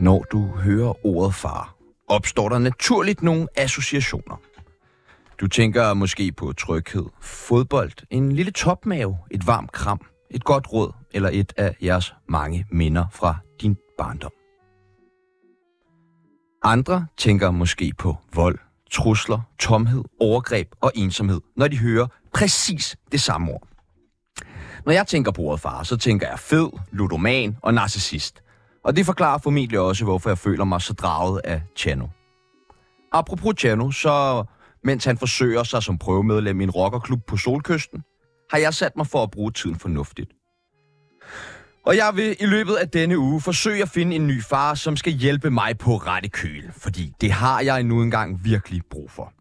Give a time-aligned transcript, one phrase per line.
[0.00, 1.74] Når du hører ordet far,
[2.08, 4.40] opstår der naturligt nogle associationer.
[5.40, 10.00] Du tænker måske på tryghed, fodbold, en lille topmave, et varmt kram,
[10.30, 14.30] et godt råd eller et af jeres mange minder fra din barndom.
[16.62, 18.58] Andre tænker måske på vold,
[18.90, 23.68] trusler, tomhed, overgreb og ensomhed, når de hører præcis det samme ord.
[24.84, 28.42] Når jeg tænker på ordet far, så tænker jeg fed, ludoman og narcissist.
[28.84, 32.06] Og det forklarer formentlig også, hvorfor jeg føler mig så draget af Chano.
[33.12, 34.44] Apropos Chano, så
[34.84, 38.02] mens han forsøger sig som prøvemedlem i en rockerklub på Solkysten,
[38.50, 40.30] har jeg sat mig for at bruge tiden fornuftigt.
[41.86, 44.96] Og jeg vil i løbet af denne uge forsøge at finde en ny far, som
[44.96, 49.32] skal hjælpe mig på rette køl, fordi det har jeg nu engang virkelig brug for.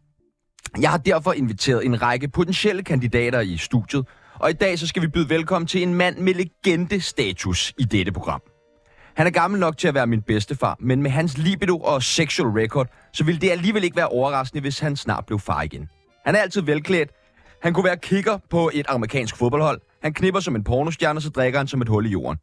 [0.81, 5.01] Jeg har derfor inviteret en række potentielle kandidater i studiet, og i dag så skal
[5.01, 8.41] vi byde velkommen til en mand med legende status i dette program.
[9.19, 12.49] Han er gammel nok til at være min bedstefar, men med hans libido og sexual
[12.49, 15.89] record, så ville det alligevel ikke være overraskende, hvis han snart blev far igen.
[16.25, 17.09] Han er altid velklædt.
[17.61, 19.81] Han kunne være kigger på et amerikansk fodboldhold.
[20.03, 22.39] Han knipper som en pornostjerne, så drikker han som et hul i jorden.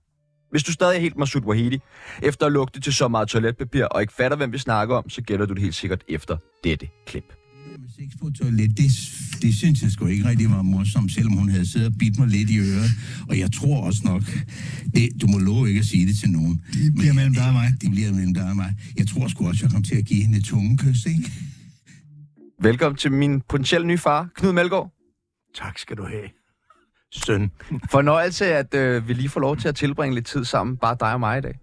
[0.50, 1.80] Hvis du stadig er helt Masud Wahidi,
[2.22, 5.22] efter at lugte til så meget toiletpapir og ikke fatter, hvem vi snakker om, så
[5.22, 7.45] gælder du det helt sikkert efter dette klip.
[7.84, 8.90] Sex på toilet, det,
[9.42, 12.28] det synes jeg sgu ikke rigtig var morsomt, selvom hun havde siddet og bidt mig
[12.28, 12.90] lidt i øret.
[13.28, 14.22] Og jeg tror også nok,
[14.94, 16.64] det, du må love ikke at sige det til nogen.
[16.72, 17.68] Det bliver mellem dig og mig.
[17.80, 18.74] Det bliver mellem dig og mig.
[18.98, 21.32] Jeg tror sgu også, jeg kom til at give hende et tungekys, ikke?
[22.62, 24.92] Velkommen til min potentielle nye far, Knud Melgaard.
[25.54, 26.28] Tak skal du have.
[27.12, 27.50] Søn.
[27.94, 31.12] Fornøjelse, at øh, vi lige får lov til at tilbringe lidt tid sammen, bare dig
[31.12, 31.54] og mig i dag.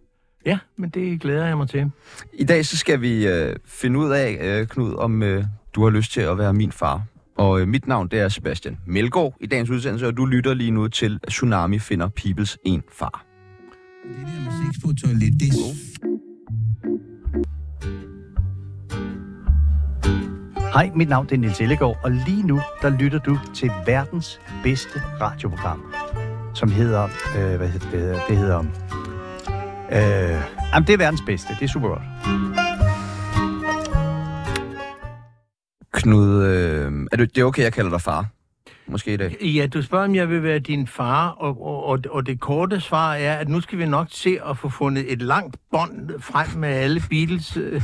[0.45, 1.91] Ja, men det glæder jeg mig til.
[2.33, 5.89] I dag så skal vi øh, finde ud af, øh, Knud, om øh, du har
[5.89, 7.01] lyst til at være min far.
[7.37, 10.71] Og øh, mit navn det er Sebastian Melgaard i dagens udsendelse, og du lytter lige
[10.71, 13.25] nu til Tsunami finder Peoples en far.
[14.03, 15.49] Det der med sex på toilet, det...
[20.73, 25.01] Hej, mit navn er Nils Ellegaard, og lige nu der lytter du til verdens bedste
[25.21, 25.93] radioprogram,
[26.53, 30.41] som hedder, øh, hvad hedder det, det hedder, øh,
[30.73, 32.72] jamen det er verdens bedste, det er super godt.
[36.03, 38.25] Knud, øh, er det, det er okay, jeg kalder dig far?
[38.87, 39.37] Måske i dag.
[39.41, 42.79] Ja, du spørger, om jeg vil være din far, og, og, og, og det korte
[42.79, 46.47] svar er, at nu skal vi nok se at få fundet et langt bånd frem
[46.57, 47.81] med alle Beatles øh,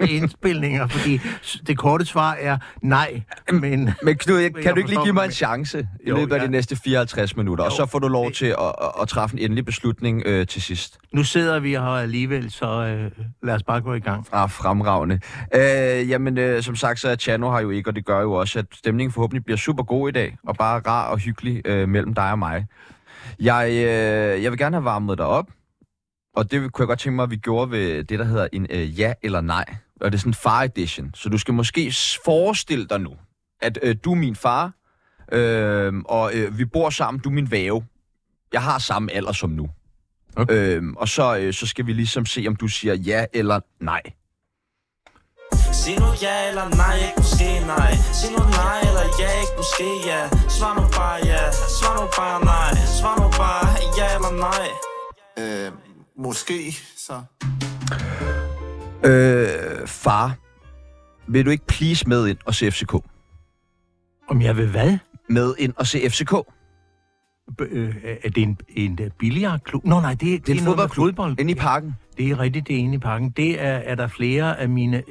[0.16, 1.20] indspilninger, fordi
[1.66, 3.22] det korte svar er nej.
[3.52, 6.32] Men, Men Knud, jeg, kan jeg du ikke lige give mig en chance i løbet
[6.32, 6.44] af ja.
[6.46, 9.36] de næste 54 minutter, og Jo, så får du lov til at, at, at træffe
[9.36, 10.98] en endelig beslutning øh, til sidst.
[11.12, 13.10] nu sidder vi her alligevel, så øh,
[13.42, 14.26] lad os bare gå i gang.
[14.32, 15.20] Ah, fremragende.
[15.54, 18.32] Øh, jamen, øh, som sagt, så er Chano her jo ikke, og det gør jo
[18.32, 21.88] også, at stemningen forhåbentlig bliver super god i dag, og bare rar og hyggelig øh,
[21.88, 22.66] mellem dig og mig.
[23.40, 25.50] Jeg, øh, jeg vil gerne have varmet dig op,
[26.36, 28.66] og det kunne jeg godt tænke mig, at vi gjorde ved det, der hedder en
[28.70, 29.64] øh, ja eller nej.
[30.00, 31.94] Og det er sådan en far edition, så du skal måske
[32.24, 33.16] forestille dig nu,
[33.60, 34.72] at øh, du er min far,
[35.32, 37.84] øh, og øh, vi bor sammen, du er min væve.
[38.52, 39.68] Jeg har samme alder som nu.
[40.36, 40.76] Okay.
[40.76, 44.02] Øhm, og så, øh, så skal vi ligesom se, om du siger ja eller nej.
[45.80, 49.88] Sig nu ja eller nej, ikke måske nej Sig nu nej eller ja, ikke måske
[50.10, 50.20] ja
[50.56, 51.42] Svar nu bare ja,
[51.78, 53.66] svar nu bare nej Svar nu bare
[53.98, 54.68] ja eller nej
[55.40, 55.72] Øh,
[56.16, 57.12] måske, så.
[59.08, 60.36] Øh, far,
[61.26, 62.92] vil du ikke please med ind og se FCK?
[64.28, 64.98] Om jeg vil hvad?
[65.28, 66.34] Med ind og se FCK?
[67.58, 67.94] B- øh,
[68.24, 69.84] er det en, en øh, billiardklub?
[69.84, 71.40] Nå nej, det, det, Det er en fodboldklub fodbold.
[71.40, 71.96] inde i parken.
[72.18, 73.30] Det er rigtigt, det er inde i parken.
[73.30, 75.02] Det er, er der flere af mine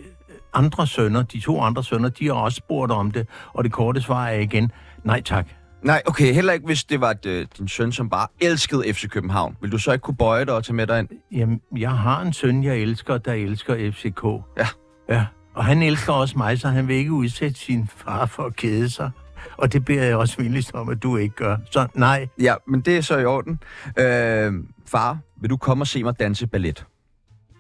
[0.58, 4.02] andre sønner, de to andre sønner, de har også spurgt om det, og det korte
[4.02, 4.72] svar er igen,
[5.04, 5.48] nej tak.
[5.84, 9.10] Nej, okay, heller ikke hvis det var et, øh, din søn, som bare elskede FC
[9.10, 9.58] København.
[9.62, 11.08] Vil du så ikke kunne bøje dig og tage med dig ind?
[11.32, 14.24] Jamen, jeg har en søn, jeg elsker, der elsker FCK.
[14.58, 14.68] Ja.
[15.10, 15.26] Ja,
[15.56, 18.90] og han elsker også mig, så han vil ikke udsætte sin far for at kede
[18.90, 19.12] sig.
[19.58, 21.58] Og det beder jeg også venligst om, at du ikke gør.
[21.72, 23.60] Så nej, Ja, men det er så i orden.
[24.00, 24.54] Øh,
[24.86, 26.86] far, vil du komme og se mig danse ballet?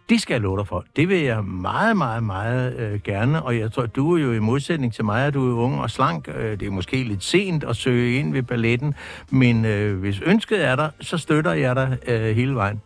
[0.10, 0.86] Det skal jeg love dig for.
[0.96, 3.44] Det vil jeg meget, meget, meget øh, gerne.
[3.44, 5.90] Og jeg tror, du er jo i modsætning til mig, at du er ung og
[5.90, 6.30] slank.
[6.36, 8.96] Øh, det er måske lidt sent at søge ind ved balletten,
[9.30, 12.82] men øh, hvis ønsket er der, så støtter jeg dig øh, hele vejen.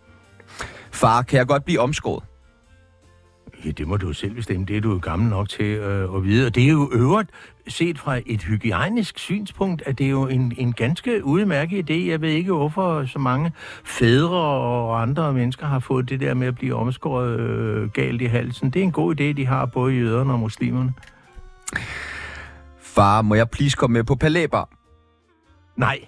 [0.92, 2.24] Far, kan jeg godt blive omskåret?
[3.66, 4.66] Ja, det må du selv bestemme.
[4.66, 6.46] Det er du jo gammel nok til øh, at vide.
[6.46, 7.30] Og det er jo øvrigt,
[7.72, 11.94] set fra et hygiejnisk synspunkt, at det er jo en, en ganske udmærket idé.
[11.94, 13.52] Jeg ved ikke, hvorfor så mange
[13.84, 18.26] fædre og andre mennesker har fået det der med at blive omskåret øh, galt i
[18.26, 18.70] halsen.
[18.70, 20.94] Det er en god idé, de har både jøderne og muslimerne.
[22.82, 24.70] Far, må jeg please komme med på palæbar?
[25.76, 26.00] Nej.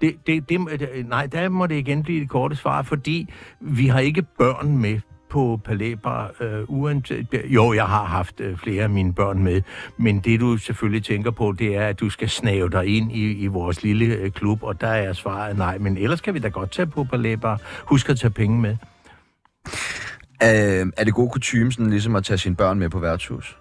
[0.00, 3.28] Det, det, det, det, nej, der må det igen blive det korte svar, fordi
[3.60, 5.00] vi har ikke børn med
[5.34, 7.26] på palæber, øh, uanset...
[7.44, 9.62] Jo, jeg har haft øh, flere af mine børn med,
[9.96, 13.32] men det du selvfølgelig tænker på, det er, at du skal snave dig ind i,
[13.32, 16.48] i vores lille øh, klub, og der er svaret nej, men ellers kan vi da
[16.48, 17.56] godt tage på palæber.
[17.84, 18.76] Husk at tage penge med.
[20.42, 23.58] Øh, er det god kutume sådan ligesom at tage sine børn med på værtshus?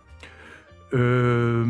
[0.91, 1.67] Øh,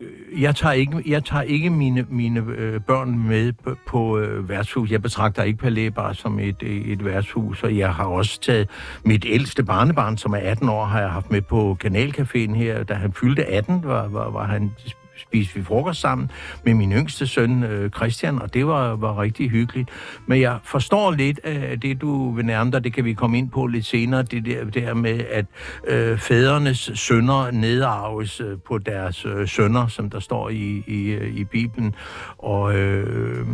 [0.00, 4.48] Øh, jeg tager ikke, jeg tager ikke mine, mine øh, børn med på, på øh,
[4.48, 4.90] værtshus.
[4.90, 8.68] Jeg betragter ikke Palæ bare som et, øh, et værtshus, og jeg har også taget
[9.04, 12.82] mit ældste barnebarn, som er 18 år, har jeg haft med på Kanalcaféen her.
[12.84, 14.72] Da han fyldte 18, var, var, var han
[15.18, 16.30] spiste vi frokost sammen
[16.64, 19.90] med min yngste søn, øh, Christian, og det var, var rigtig hyggeligt.
[20.26, 23.50] Men jeg forstår lidt af det, du vil nærme dig, det kan vi komme ind
[23.50, 25.46] på lidt senere, det der, det her med, at
[25.86, 31.34] øh, fædrenes sønner nedarves øh, på deres øh, sønner, som der står i, i, øh,
[31.34, 31.94] i Bibelen.
[32.38, 33.46] Og øh,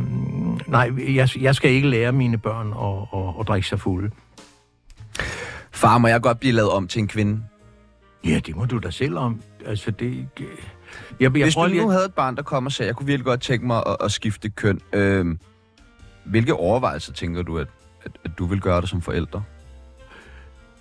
[0.66, 4.10] nej, jeg, jeg skal ikke lære mine børn at, at, at drikke sig fulde.
[5.72, 7.42] Far, må jeg godt blive lavet om til en kvinde?
[8.24, 9.42] Ja, det må du da selv om.
[9.66, 10.28] Altså, det...
[11.20, 13.06] Jeg, jeg Hvis du lige nu havde et barn, der kom og sagde, jeg kunne
[13.06, 14.80] virkelig godt tænke mig at, at skifte køn.
[14.92, 15.26] Øh,
[16.24, 17.68] hvilke overvejelser tænker du, at,
[18.02, 19.40] at, at du vil gøre det som forælder?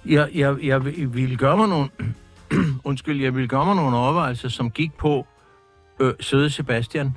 [0.05, 1.89] Jeg, jeg, jeg vil- ville gøre mig nogle...
[2.83, 5.27] undskyld, jeg ville gøre mig nogle overvejelser, som gik på
[5.99, 7.11] øh, søde Sebastian.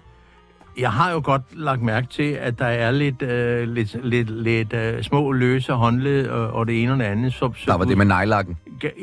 [0.79, 4.73] Jeg har jo godt lagt mærke til, at der er lidt, øh, lidt, lidt, lidt
[4.73, 7.33] øh, små løse håndled og, og det ene og det andet.
[7.33, 8.57] Så, så Der var det med nejlakken,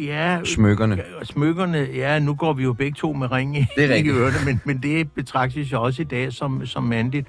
[0.03, 1.01] Ja, smykkerne.
[1.23, 4.45] smykkerne, ja, nu går vi jo begge to med ring i, Det er i ørerne,
[4.45, 7.27] men, men det betragtes jo også i dag som, som mandligt.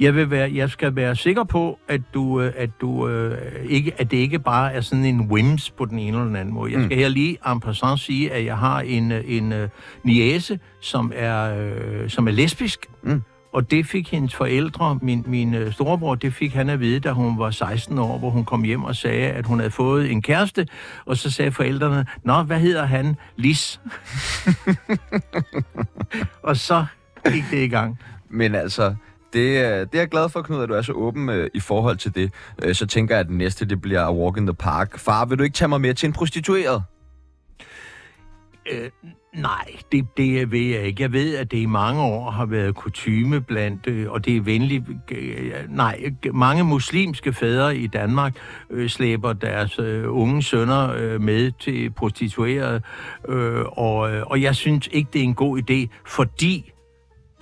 [0.00, 3.92] Jeg, vil være, jeg skal være sikker på, at, du, øh, at, du, øh, ikke,
[3.98, 6.72] at det ikke bare er sådan en whims på den ene eller den anden måde.
[6.72, 9.58] Jeg skal her lige en passant sige, at jeg har en, øh, en uh,
[10.04, 12.86] niese, som er, øh, som er lesbisk.
[13.02, 13.22] Mm.
[13.52, 17.10] Og det fik hendes forældre, min, min øh, storebror, det fik han at vide, da
[17.12, 20.22] hun var 16 år, hvor hun kom hjem og sagde, at hun havde fået en
[20.22, 20.66] kæreste.
[21.04, 23.16] Og så sagde forældrene, Nå, hvad hedder han?
[23.36, 23.80] Lis.
[26.42, 26.84] og så
[27.32, 27.98] gik det i gang.
[28.30, 28.94] Men altså,
[29.32, 31.60] det, er- det er jeg glad for, Knud, at du er så åben øh, i
[31.60, 32.32] forhold til det.
[32.62, 34.98] Øh, så tænker jeg, at det næste, det bliver A Walk in the Park.
[34.98, 36.82] Far, vil du ikke tage mig med til en prostitueret?
[38.72, 38.90] Øh,
[39.34, 41.02] nej, det, det ved jeg ikke.
[41.02, 44.40] Jeg ved, at det i mange år har været kutyme blandt, øh, og det er
[44.40, 44.84] venligt...
[45.68, 48.36] Nej, mange muslimske fædre i Danmark
[48.70, 52.82] øh, slæber deres øh, unge sønner øh, med til prostituerede,
[53.28, 56.72] øh, og, øh, og jeg synes ikke, det er en god idé, fordi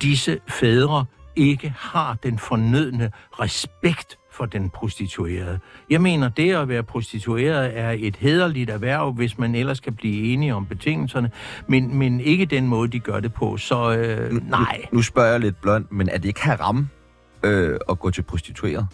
[0.03, 1.05] disse fædre
[1.37, 5.59] ikke har den fornødne respekt for den prostituerede.
[5.91, 10.33] Jeg mener, det at være prostitueret er et hederligt erhverv, hvis man ellers kan blive
[10.33, 11.31] enige om betingelserne,
[11.67, 13.57] men, men ikke den måde, de gør det på.
[13.57, 16.89] Så øh, nej, Nu spørger jeg lidt blond, men er det ikke haram
[17.43, 18.87] øh, at gå til prostitueret?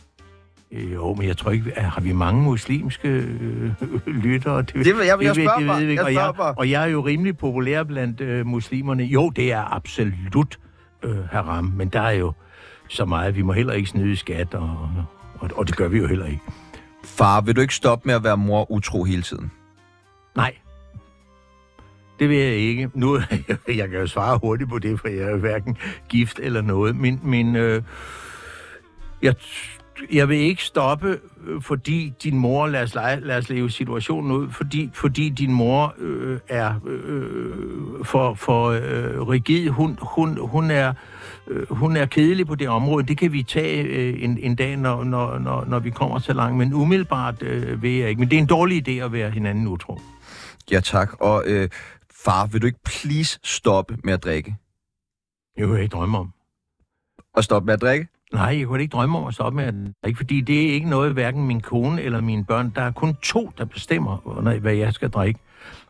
[0.72, 3.70] jo, men jeg tror ikke, at har vi mange muslimske øh,
[4.06, 4.62] lyttere?
[4.62, 5.80] Det, Det jeg- jeg spørger ved bare.
[5.80, 6.04] vi ikke.
[6.04, 9.04] Jeg og, jeg, og jeg er jo rimelig populær blandt øh, muslimerne.
[9.04, 10.58] Jo, det er absolut
[11.02, 12.32] øh, haram, men der er jo
[12.88, 13.36] så meget.
[13.36, 14.90] Vi må heller ikke snyde skat, og,
[15.40, 16.42] og, og det gør vi jo heller ikke.
[17.04, 19.50] Far, vil du ikke stoppe med at være mor utro hele tiden?
[20.36, 20.54] Nej.
[22.18, 22.90] Det vil jeg ikke.
[22.94, 23.20] Nu,
[23.80, 25.76] jeg kan jo svare hurtigt på det, for jeg er jo hverken
[26.08, 26.96] gift eller noget.
[26.96, 27.82] Men, men øh,
[29.22, 29.34] jeg,
[30.12, 34.32] jeg vil ikke stoppe, øh, fordi din mor, lad os, lege, lad os leve situationen
[34.32, 39.68] ud, fordi, fordi din mor øh, er øh, for, for øh, rigid.
[39.68, 40.92] Hun, hun, hun er
[41.46, 43.06] øh, hun er kedelig på det område.
[43.06, 46.32] Det kan vi tage øh, en, en dag, når, når, når, når vi kommer så
[46.32, 46.58] langt.
[46.58, 48.18] Men umiddelbart øh, vil jeg ikke.
[48.18, 50.00] Men det er en dårlig idé at være hinanden utro.
[50.70, 51.20] Ja, tak.
[51.20, 51.68] Og øh,
[52.24, 54.56] far, vil du ikke please stoppe med at drikke?
[55.58, 56.32] Kunne jeg ikke drømme om.
[57.34, 58.08] Og stoppe med at drikke?
[58.32, 60.88] Nej, jeg kunne ikke drømme om at stoppe med at drikke, fordi det er ikke
[60.88, 62.72] noget, hverken min kone eller mine børn.
[62.76, 64.16] Der er kun to, der bestemmer,
[64.60, 65.40] hvad jeg skal drikke.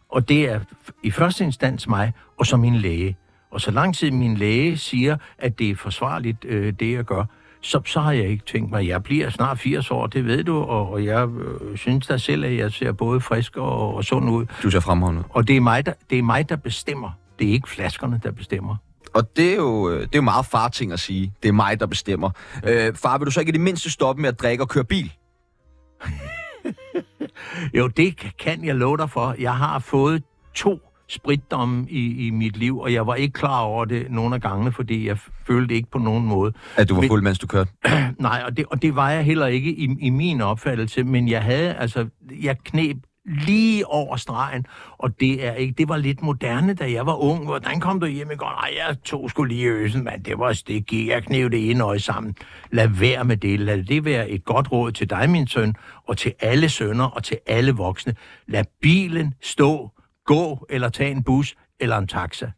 [0.08, 0.60] Og det er
[1.02, 3.16] i første instans mig, og så min læge.
[3.50, 7.24] Og så lang tid min læge siger, at det er forsvarligt, øh, det jeg gør,
[7.60, 10.56] så, så har jeg ikke tænkt mig, jeg bliver snart 80 år, det ved du,
[10.56, 14.30] og, og jeg øh, synes da selv, at jeg ser både frisk og, og sund
[14.30, 14.46] ud.
[14.62, 15.24] Du ser fremhåndet.
[15.30, 17.10] Og det er, mig, der, det er mig, der bestemmer.
[17.38, 18.76] Det er ikke flaskerne, der bestemmer.
[19.16, 21.32] Og det er, jo, øh, det er jo meget far ting at sige.
[21.42, 22.30] Det er mig, der bestemmer.
[22.66, 24.84] Øh, far, vil du så ikke i det mindste stoppe med at drikke og køre
[24.84, 25.12] bil?
[27.74, 29.34] Jo, det ka- kan jeg love dig for.
[29.38, 30.22] Jeg har fået
[30.54, 34.40] to spritdomme i, i mit liv, og jeg var ikke klar over det nogle af
[34.40, 36.52] gangene, fordi jeg følte ikke på nogen måde.
[36.76, 37.70] At du var Men- fuld, mens du kørte?
[38.20, 41.42] Nej, og det, og det var jeg heller ikke i, i min opfattelse, men jeg
[41.42, 42.06] havde, altså,
[42.42, 44.66] jeg knep lige over stregen,
[44.98, 47.44] og det er ikke, det var lidt moderne, da jeg var ung.
[47.44, 48.60] Hvordan kom du hjem i går?
[48.62, 50.24] Nej, jeg tog sgu lige øsen, mand.
[50.24, 51.08] Det var det gik.
[51.08, 52.36] Jeg knæv det ene øje sammen.
[52.70, 53.60] Lad være med det.
[53.60, 55.74] Lad det være et godt råd til dig, min søn,
[56.08, 58.14] og til alle sønner og til alle voksne.
[58.48, 59.90] Lad bilen stå,
[60.26, 62.50] gå eller tage en bus eller en taxa.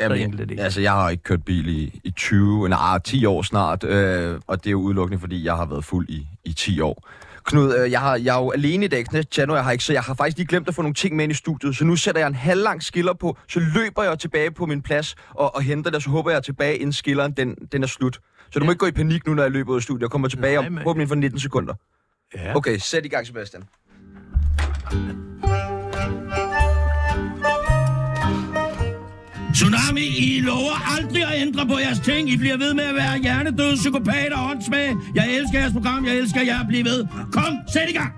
[0.00, 0.60] Jamen, det.
[0.60, 4.64] Altså, jeg har ikke kørt bil i, i 20, nej, 10 år snart, øh, og
[4.64, 7.08] det er jo udelukkende, fordi jeg har været fuld i, i 10 år.
[7.48, 9.92] Knud, øh, jeg, har, jeg er jo alene i dag, Tjano, jeg har ikke, så
[9.92, 11.96] jeg har faktisk lige glemt at få nogle ting med ind i studiet, så nu
[11.96, 15.62] sætter jeg en halvlang skiller på, så løber jeg tilbage på min plads og, og
[15.62, 18.20] henter det, og så håber jeg er tilbage, inden skilleren den, den er slut.
[18.50, 20.02] Så du må ikke gå i panik nu, når jeg løber ud af studiet.
[20.02, 21.74] Jeg kommer tilbage Nej, om men- håbentlig for 19 sekunder.
[22.36, 22.56] Ja.
[22.56, 23.62] Okay, sæt i gang, Sebastian.
[29.54, 32.30] Tsunami, I lover aldrig at ændre på jeres ting.
[32.30, 34.96] I bliver ved med at være hjernedøde psykopater og åndssvage.
[35.14, 36.66] Jeg elsker jeres program, jeg elsker jer.
[36.68, 37.06] Bliv ved.
[37.32, 38.12] Kom, sæt i gang.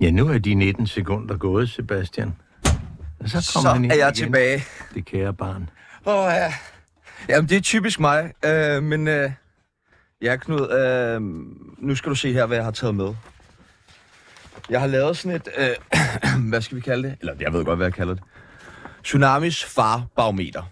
[0.00, 2.34] Ja, nu er de 19 sekunder gået, Sebastian.
[3.20, 4.64] Og så kommer Så han ind er jeg igen, tilbage.
[4.94, 5.70] Det kære barn.
[6.06, 6.52] Åh, oh, ja.
[7.28, 9.30] Jamen, det er typisk mig, øh, men øh,
[10.22, 11.20] ja, Knud, øh,
[11.78, 13.14] nu skal du se her, hvad jeg har taget med.
[14.70, 15.76] Jeg har lavet sådan et, øh,
[16.50, 17.16] hvad skal vi kalde det?
[17.20, 18.22] Eller jeg ved godt, hvad jeg kalder det.
[19.02, 20.62] Tsunamis farbarometer.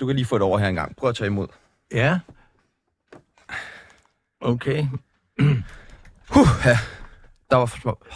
[0.00, 0.96] Du kan lige få det over her engang.
[0.96, 1.48] Prøv at tage imod.
[1.92, 2.18] Ja.
[4.40, 4.86] Okay.
[6.34, 6.78] Huh, ja.
[7.50, 8.06] Der var for.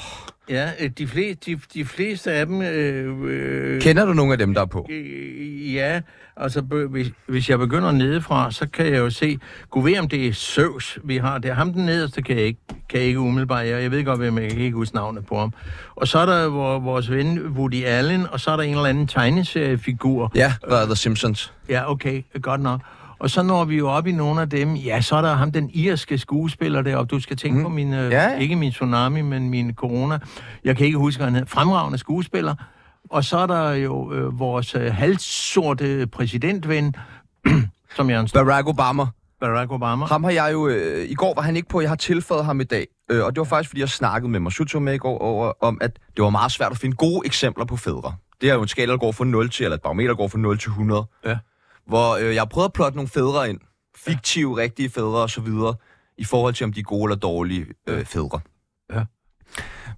[0.51, 2.63] Ja, øh, de, fleste, de, de fleste af dem...
[2.63, 4.87] Øh, øh, Kender du nogle af dem, der er på?
[4.91, 6.01] øh, ja,
[6.37, 9.39] altså hvis, hvis jeg begynder nedefra, så kan jeg jo se...
[9.71, 11.39] Gud ved, om det er Søvs, vi har.
[11.39, 13.67] Det er ham den nederste, kan jeg ikke, kan jeg ikke umiddelbart.
[13.67, 15.53] Jeg, jeg ved godt, hvem jeg kan ikke huske navnet på ham.
[15.97, 18.85] Og så er der vor, vores ven Woody Allen, og så er der en eller
[18.85, 20.33] anden tegneseriefigur.
[20.35, 21.53] Ja, der er The Simpsons.
[21.69, 22.81] Ja, okay, godt nok.
[23.19, 25.53] Og så når vi jo op i nogle af dem, ja, så er der ham,
[25.53, 27.17] den irske skuespiller deroppe.
[27.17, 27.63] Du skal tænke mm.
[27.63, 28.39] på min, øh, Ja, ja.
[28.39, 30.19] ikke min tsunami, men min corona.
[30.65, 31.49] Jeg kan ikke huske, hvad han hedder.
[31.49, 32.55] Fremragende skuespiller.
[33.11, 36.95] Og så er der jo øh, vores øh, halvsorte præsidentven,
[37.97, 39.07] som jeg er en stor Barack Obama.
[39.41, 40.05] Barack Obama.
[40.05, 40.69] Ham har jeg jo...
[40.69, 42.87] Øh, I går var han ikke på, jeg har tilføjet ham i dag.
[43.11, 45.79] Øh, og det var faktisk, fordi jeg snakkede med Masuto med i går over, om,
[45.81, 48.15] at det var meget svært at finde gode eksempler på fædre.
[48.41, 50.29] Det er jo en skala, der går fra 0 til, eller et barometer, der går
[50.29, 51.07] fra 0 til 100.
[51.27, 51.37] Ja.
[51.87, 53.61] Hvor øh, jeg prøvet at plotte nogle fædre ind.
[53.97, 55.75] Fiktive, rigtige fædre og så videre.
[56.19, 58.41] I forhold til, om de er gode eller dårlige øh, fædre.
[58.93, 59.05] Ja.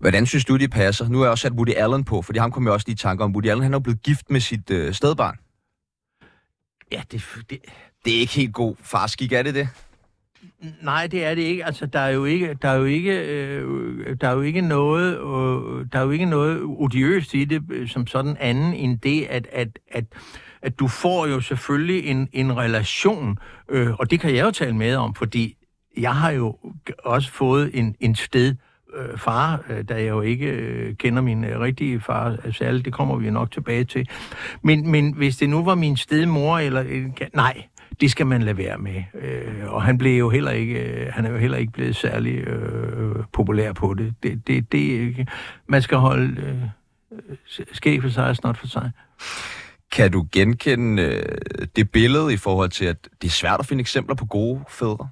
[0.00, 1.08] Hvordan synes du, de passer?
[1.08, 2.96] Nu har jeg også sat Woody Allen på, fordi ham kom jeg også lige i
[2.96, 3.32] tanke om.
[3.32, 5.36] Woody Allen, han er blevet gift med sit øh, stedbarn.
[6.92, 7.58] Ja, det, det,
[8.04, 9.68] Det er ikke helt god farskik, er det det?
[10.82, 11.64] Nej, det er det ikke.
[11.64, 15.12] Altså, der er jo ikke, der er jo ikke, øh, der er jo ikke noget,
[15.12, 19.24] øh, der er jo ikke noget odiøst i det øh, som sådan anden end det,
[19.24, 20.04] at, at, at,
[20.62, 23.38] at du får jo selvfølgelig en, en relation,
[23.68, 25.56] øh, og det kan jeg jo tale med om, fordi
[25.98, 26.56] jeg har jo
[27.04, 28.54] også fået en, en sted
[28.96, 32.84] øh, far, øh, da jeg jo ikke øh, kender min øh, rigtige far øh, særligt,
[32.84, 34.08] det kommer vi jo nok tilbage til.
[34.62, 36.84] Men, men hvis det nu var min stedmor, eller...
[36.88, 37.62] Øh, nej,
[38.00, 39.02] det skal man lade være med.
[39.14, 42.34] Øh, og han blev jo heller ikke, øh, han er jo heller ikke blevet særlig
[42.34, 44.14] øh, populær på det.
[44.22, 45.26] Det, det, det ikke,
[45.66, 47.36] man skal holde øh,
[47.72, 48.90] skæg for sig og snart for sig.
[49.92, 53.80] Kan du genkende øh, det billede i forhold til, at det er svært at finde
[53.80, 55.08] eksempler på gode fædre?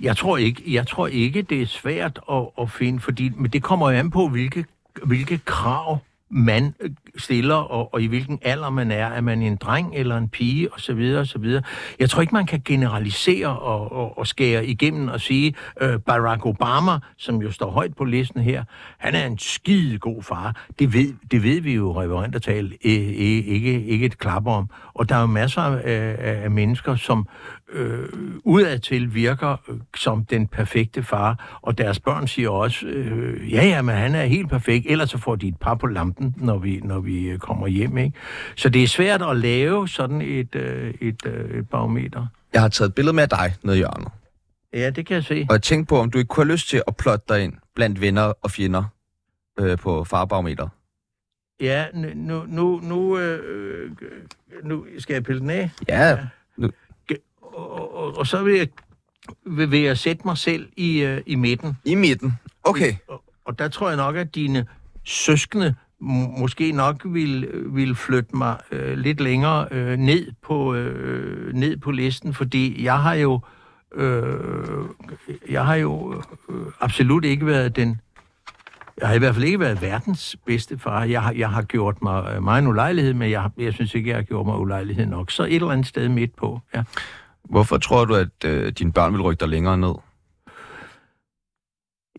[0.00, 3.62] Jeg tror ikke, jeg tror ikke det er svært at, at finde, fordi men det
[3.62, 4.64] kommer jo an på, hvilke,
[5.04, 5.98] hvilke krav
[6.30, 9.06] man øh, stiller, og, og i hvilken alder man er.
[9.06, 11.62] Er man en dreng eller en pige, og så videre, og så videre.
[11.98, 16.46] Jeg tror ikke, man kan generalisere og, og, og skære igennem og sige, øh, Barack
[16.46, 18.64] Obama, som jo står højt på listen her,
[18.98, 20.66] han er en skide god far.
[20.78, 24.46] Det ved, det ved vi jo, reverent at tale, øh, øh, ikke, ikke et klap
[24.46, 24.70] om.
[24.94, 27.28] Og der er jo masser af, af, af mennesker, som
[27.72, 28.08] øh,
[28.44, 33.82] udadtil virker øh, som den perfekte far, og deres børn siger også, øh, ja, ja,
[33.82, 36.80] men han er helt perfekt, ellers så får de et par på lampen, når vi,
[36.84, 38.18] når vi øh, kommer hjem, ikke?
[38.56, 42.26] Så det er svært at lave sådan et, øh, et, øh, et barometer.
[42.52, 44.08] Jeg har taget et billede med dig nede i hjørnet.
[44.72, 45.46] Ja, det kan jeg se.
[45.48, 47.52] Og jeg tænkte på, om du ikke kunne have lyst til at plotte dig ind
[47.74, 48.84] blandt venner og fjender
[49.60, 50.68] øh, på farbarometer.
[51.60, 53.90] Ja, nu, nu, nu, nu, øh,
[54.62, 56.18] nu skal jeg pille den af, Ja,
[57.56, 58.68] og, og, og så vil jeg,
[59.46, 61.76] vil, vil jeg sætte mig selv i, øh, i midten.
[61.84, 62.32] i midten.
[62.64, 62.94] Okay.
[63.08, 64.66] Og, og der tror jeg nok, at dine
[65.04, 71.54] søskende må- måske nok vil, vil flytte mig øh, lidt længere øh, ned, på, øh,
[71.54, 73.40] ned på listen, fordi jeg har jo
[73.94, 74.84] øh,
[75.50, 78.00] jeg har jo øh, absolut ikke været den
[79.00, 81.04] jeg har i hvert fald ikke været verdens bedste far.
[81.04, 84.08] Jeg har, jeg har gjort mig øh, meget en ulejlighed, men jeg, jeg synes ikke,
[84.08, 85.30] jeg har gjort mig ulejlighed nok.
[85.30, 86.82] Så et eller andet sted midt på, ja.
[87.50, 89.94] Hvorfor tror du, at øh, dine børn vil rykke dig længere ned?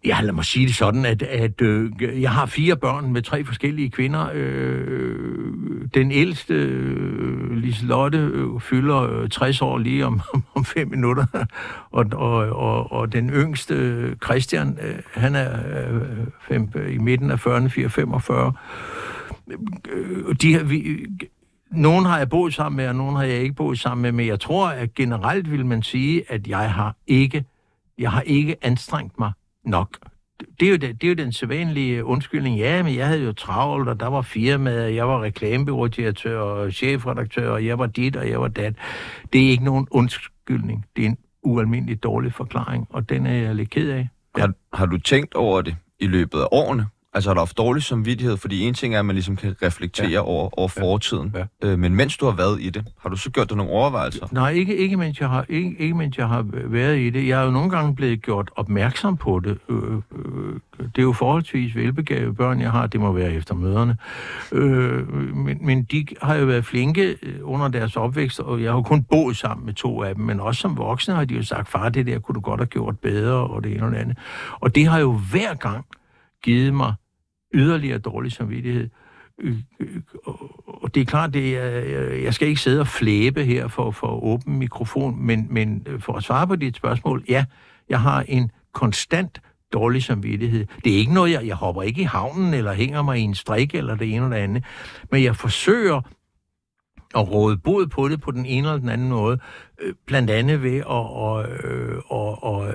[0.05, 1.91] Ja, lad mig sige det sådan, at, at øh,
[2.21, 4.29] jeg har fire børn med tre forskellige kvinder.
[4.33, 10.21] Øh, den ældste, øh, Liselotte, øh, fylder øh, 60 år lige om,
[10.55, 11.25] om fem minutter.
[11.91, 15.51] Og, og, og, og den yngste, Christian, øh, han er
[15.91, 16.01] øh,
[16.47, 18.51] fem, i midten af 40'erne, 4-45.
[19.91, 21.05] Øh, de her, vi,
[21.71, 24.27] nogen har jeg boet sammen med, og nogen har jeg ikke boet sammen med, men
[24.27, 27.45] jeg tror, at generelt vil man sige, at jeg har ikke,
[27.97, 29.31] jeg har ikke anstrengt mig
[29.65, 29.97] nok.
[30.59, 32.57] Det er, jo det, det er jo den sædvanlige undskyldning.
[32.57, 37.51] Ja, men jeg havde jo travlt, og der var firmaet, jeg var reklamebyrådirektør og chefredaktør,
[37.51, 38.75] og jeg var dit, og jeg var dat.
[39.33, 40.85] Det er ikke nogen undskyldning.
[40.95, 44.09] Det er en ualmindelig dårlig forklaring, og den er jeg lidt ked af.
[44.35, 46.85] Har, har du tænkt over det i løbet af årene?
[47.13, 48.37] Altså har du haft dårlig samvittighed?
[48.37, 50.19] Fordi en ting er, at man ligesom kan reflektere ja.
[50.19, 51.35] over, over fortiden.
[51.35, 51.69] Ja.
[51.69, 54.27] Øh, men mens du har været i det, har du så gjort dig nogle overvejelser?
[54.31, 57.27] Nej, ikke, ikke, mens jeg har, ikke, ikke mens jeg har været i det.
[57.27, 59.57] Jeg er jo nogle gange blevet gjort opmærksom på det.
[59.69, 62.87] Øh, øh, det er jo forholdsvis velbegavede børn, jeg har.
[62.87, 63.97] Det må være efter møderne.
[64.51, 68.77] Øh, men, men de har jo været flinke øh, under deres opvækst, og jeg har
[68.77, 70.25] jo kun boet sammen med to af dem.
[70.25, 72.67] Men også som voksne har de jo sagt, far, det der kunne du godt have
[72.67, 74.17] gjort bedre, og det ene og det andet.
[74.59, 75.85] Og det har jo hver gang
[76.47, 76.93] givet mig
[77.53, 78.89] yderligere dårlig samvittighed.
[79.41, 80.01] Øh, øh,
[80.67, 83.91] og det er klart, det er, øh, jeg skal ikke sidde og flæbe her for,
[83.91, 87.45] for åben mikrofon, men, men for at svare på dit spørgsmål, ja,
[87.89, 89.41] jeg har en konstant
[89.73, 90.65] dårlig samvittighed.
[90.83, 93.35] Det er ikke noget, jeg, jeg hopper ikke i havnen, eller hænger mig i en
[93.35, 94.63] strik, eller det ene eller det andet,
[95.11, 96.01] men jeg forsøger
[97.15, 99.39] at råde bod på det på den ene eller den anden måde,
[100.05, 102.73] blandt andet ved at, og, øh, og, og,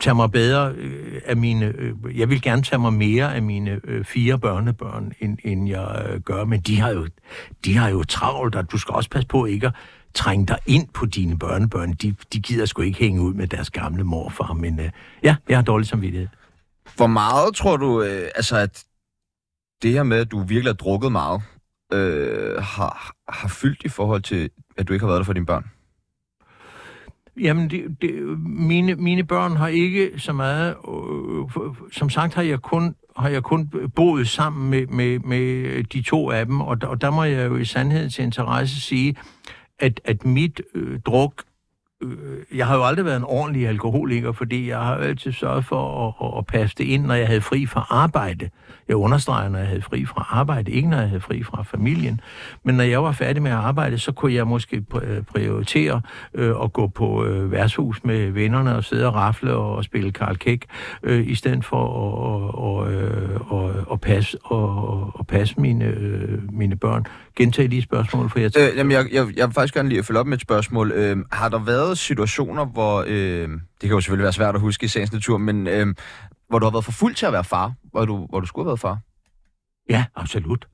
[0.00, 1.66] tage mig bedre øh, af mine...
[1.66, 6.06] Øh, jeg vil gerne tage mig mere af mine øh, fire børnebørn, end, end jeg
[6.08, 6.44] øh, gør.
[6.44, 7.06] Men de har, jo,
[7.64, 9.74] de har jo travlt, og du skal også passe på ikke at
[10.14, 11.92] trænge dig ind på dine børnebørn.
[11.92, 14.52] De, de gider sgu ikke hænge ud med deres gamle morfar.
[14.52, 14.90] Men øh,
[15.22, 16.28] ja, jeg har dårlig samvittighed.
[16.96, 18.84] Hvor meget tror du, øh, altså at
[19.82, 21.42] det her med, at du virkelig har drukket meget,
[21.92, 25.46] øh, har, har fyldt i forhold til, at du ikke har været der for dine
[25.46, 25.70] børn?
[27.40, 30.68] Jamen, det, det, mine, mine børn har ikke så meget...
[30.70, 35.84] Øh, for- som sagt har jeg kun har jeg kun boet sammen med, med, med
[35.84, 38.80] de to af dem, og der, og der må jeg jo i sandhed til interesse
[38.80, 39.16] sige,
[39.78, 41.42] at, at mit øh, druk...
[42.02, 46.08] Øh, jeg har jo aldrig været en ordentlig alkoholiker, fordi jeg har altid sørget for
[46.08, 48.50] at, at, at passe det ind, når jeg havde fri fra arbejde.
[48.88, 52.20] Jeg understreger, når jeg havde fri fra arbejde, ikke når jeg havde fri fra familien.
[52.64, 56.00] Men når jeg var færdig med at arbejde, så kunne jeg måske øh, prioritere
[56.34, 60.12] øh, at gå på øh, værtshus med vennerne og sidde og rafle og, og spille
[60.12, 60.64] Karl Kæk,
[61.02, 66.52] øh, i stedet for at, og, øh, og, og passe, og, og passe mine, øh,
[66.52, 67.04] mine børn.
[67.36, 70.20] Gentag lige spørgsmålet, for jeg Øh, jamen, jeg, jeg, jeg vil faktisk gerne lige følge
[70.20, 70.92] op med et spørgsmål.
[70.92, 73.04] Øh, har der været situationer, hvor...
[73.06, 73.48] Øh,
[73.80, 75.86] det kan jo selvfølgelig være svært at huske i sagens natur, men øh,
[76.48, 78.64] hvor du har været for fuld til at være far, hvor du, hvor du skulle
[78.64, 78.98] have været far?
[79.90, 80.68] Ja, absolut.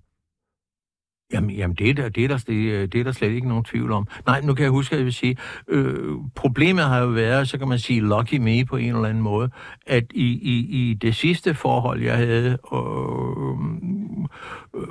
[1.32, 2.38] Jamen, jamen det, er der, det, er der,
[2.86, 4.08] det, er- der slet ikke nogen tvivl om.
[4.26, 5.36] Nej, nu kan jeg huske, at jeg vil sige,
[5.68, 9.22] øh, problemet har jo været, så kan man sige lucky me på en eller anden
[9.22, 9.50] måde,
[9.86, 10.58] at i, i,
[10.90, 13.58] i det sidste forhold, jeg havde, og,
[14.74, 14.88] øh,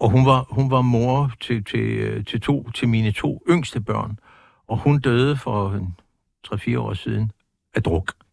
[0.00, 4.18] og hun var, hun var mor til, til, til, to, til mine to yngste børn,
[4.66, 5.82] og hun døde for øh,
[6.74, 7.32] 3-4 år siden
[7.74, 8.27] af druk, øh,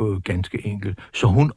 [0.00, 0.98] øh, ganske enkelt.
[1.12, 1.52] Så hun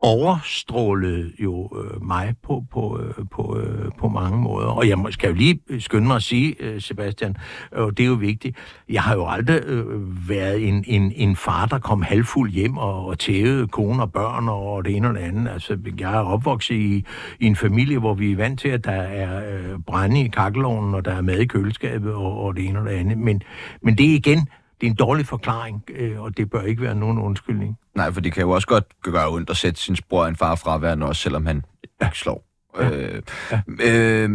[0.00, 4.66] overstrålede jo øh, mig på, på, øh, på, øh, på mange måder.
[4.66, 7.36] Og jeg må- skal jo lige skynde mig at sige, øh, Sebastian,
[7.72, 8.56] øh, og det er jo vigtigt,
[8.88, 13.06] jeg har jo aldrig øh, været en, en, en far, der kom halvfuld hjem og,
[13.06, 15.50] og tævede kone og børn og det ene og det andet.
[15.52, 17.04] Altså, jeg er opvokset i,
[17.40, 20.94] i en familie, hvor vi er vant til, at der er øh, brænde i kakkelovnen,
[20.94, 23.18] og der er mad i køleskabet og, og det ene og det andet.
[23.18, 23.42] Men,
[23.82, 24.48] men det er igen,
[24.80, 27.78] det er en dårlig forklaring, øh, og det bør ikke være nogen undskyldning.
[27.94, 30.36] Nej, for det kan jo også godt gøre ondt at sætte sin bror og en
[30.36, 31.64] far fra hverandre, også selvom han
[32.04, 32.44] ikke slår.
[32.78, 32.90] Ja.
[33.16, 33.60] Øh, Ja.
[33.84, 34.30] øh,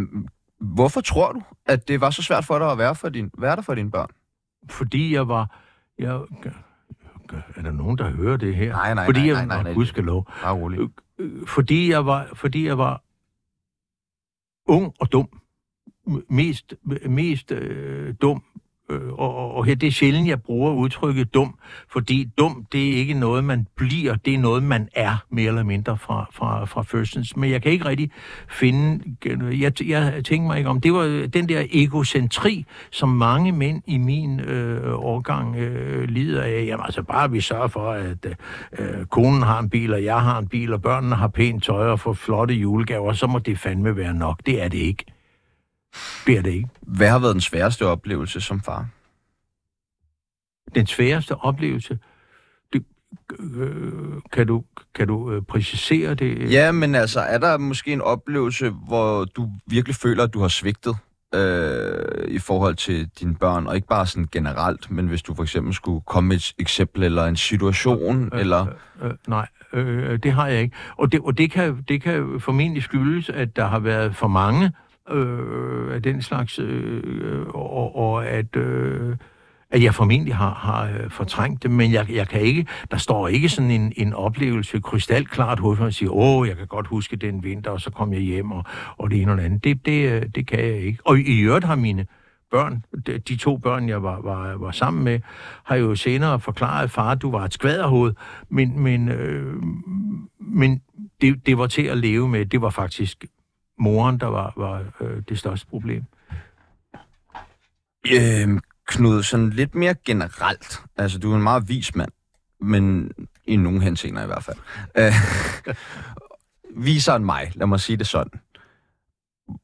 [0.60, 3.56] hvorfor tror du, at det var så svært for dig at være, for din, være
[3.56, 4.08] der for dine børn?
[4.70, 5.60] fordi jeg var...
[5.98, 6.20] Jeg,
[7.56, 8.72] er der nogen, der hører det her?
[8.72, 9.72] Nej, nej, fordi nej, jeg, nej, nej, nej.
[9.72, 10.26] Gudskelov.
[10.42, 10.82] Bare roligt.
[11.18, 13.02] Øh, fordi jeg var, fordi jeg var
[14.66, 15.28] ung og dum.
[16.28, 16.74] Mest,
[17.08, 18.42] mest øh, dum.
[18.90, 21.58] Øh, og, og- her, det er sjældent, jeg bruger udtrykket dum,
[21.92, 25.62] fordi dum, det er ikke noget, man bliver, det er noget, man er, mere eller
[25.62, 27.36] mindre fra, fra, fra fødsels.
[27.36, 28.10] Men jeg kan ikke rigtig
[28.48, 33.08] finde, øh, jeg, jeg tænker mig ikke om, det var øh, den der egocentri, som
[33.08, 36.64] mange mænd i min øh, årgang øh, lider af.
[36.66, 38.26] Jamen altså bare vi sørger for, at
[38.78, 41.86] øh, konen har en bil, og jeg har en bil, og børnene har pænt tøj
[41.86, 44.40] og får flotte julegaver, så må det fandme være nok.
[44.46, 45.04] Det er det ikke.
[46.26, 46.68] Det er det ikke.
[46.80, 48.86] Hvad har været den sværeste oplevelse som far?
[50.74, 51.98] Den sværeste oplevelse,
[52.72, 52.84] det,
[53.38, 53.92] øh,
[54.32, 56.52] kan du, kan du øh, præcisere det?
[56.52, 60.48] Ja, men altså, er der måske en oplevelse, hvor du virkelig føler, at du har
[60.48, 60.96] svigtet
[61.34, 65.42] øh, i forhold til dine børn, og ikke bare sådan generelt, men hvis du for
[65.42, 68.66] eksempel skulle komme med et eksempel eller en situation, øh, eller...
[69.02, 70.76] Øh, øh, nej, øh, det har jeg ikke.
[70.96, 74.72] Og det, og det, kan, det kan formentlig skyldes, at der har været for mange
[75.10, 78.56] øh, af den slags, øh, øh og, og at...
[78.56, 79.16] Øh,
[79.74, 83.28] at jeg formentlig har, har øh, fortrængt det, men jeg, jeg kan ikke, der står
[83.28, 87.16] ikke sådan en, en oplevelse krystalklart hos mig og siger, åh, jeg kan godt huske
[87.16, 88.64] den vinter, og så kom jeg hjem, og,
[88.96, 89.64] og det ene og det andet.
[89.64, 90.98] Det, det, øh, det kan jeg ikke.
[91.04, 92.06] Og i øvrigt har mine
[92.50, 95.20] børn, de, de to børn, jeg var, var, var sammen med,
[95.64, 98.14] har jo senere forklaret, far, du var et skvaderhoved,
[98.48, 99.54] men, men, øh,
[100.38, 100.82] men
[101.20, 102.46] det, det var til at leve med.
[102.46, 103.24] Det var faktisk
[103.78, 106.04] moren, der var, var øh, det største problem.
[108.12, 110.82] Øh, Knud, sådan lidt mere generelt.
[110.96, 112.12] Altså, du er en meget vis mand,
[112.60, 113.12] men
[113.44, 114.56] i nogle henseender i hvert fald.
[114.98, 115.12] Øh,
[116.84, 118.40] viser end mig, lad mig sige det sådan.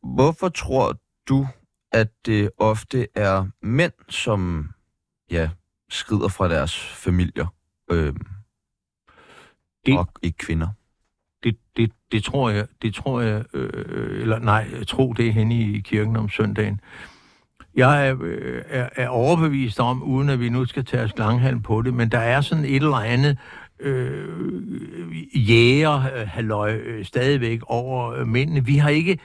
[0.03, 0.97] Hvorfor tror
[1.29, 1.49] du,
[1.93, 4.71] at det ofte er mænd, som
[5.31, 5.51] ja,
[5.91, 7.47] skrider fra deres familier,
[7.91, 8.15] øh,
[9.87, 10.69] det, og ikke kvinder?
[11.43, 15.27] Det, det, det tror jeg, det tror jeg, øh, øh eller nej, jeg tror det
[15.27, 16.81] er henne i kirken om søndagen.
[17.75, 21.63] Jeg er, øh, er, er overbevist om, uden at vi nu skal tage os langhalm
[21.63, 23.39] på det, men der er sådan et eller andet
[23.81, 28.65] øh, jæger, halløj, øh, stadigvæk over øh, mændene.
[28.65, 29.19] Vi har ikke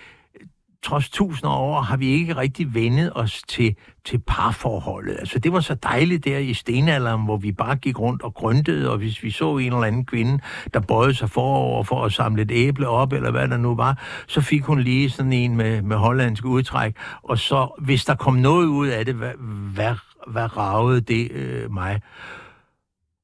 [0.85, 5.15] trods tusinder år har vi ikke rigtig vendet os til, til parforholdet.
[5.19, 8.91] Altså, det var så dejligt der i stenalderen, hvor vi bare gik rundt og grøntede,
[8.91, 10.39] og hvis vi så en eller anden kvinde,
[10.73, 13.97] der bøjede sig forover for at samle et æble op, eller hvad der nu var,
[14.27, 18.33] så fik hun lige sådan en med, med hollandsk udtræk, og så, hvis der kom
[18.33, 19.33] noget ud af det, hvad,
[19.73, 19.95] hvad,
[20.27, 22.01] hvad ragede det øh, mig?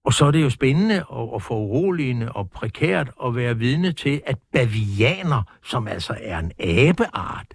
[0.05, 4.21] Og så er det jo spændende og, og foruroligende og prekært at være vidne til,
[4.25, 7.47] at bavianer, som altså er en abeart,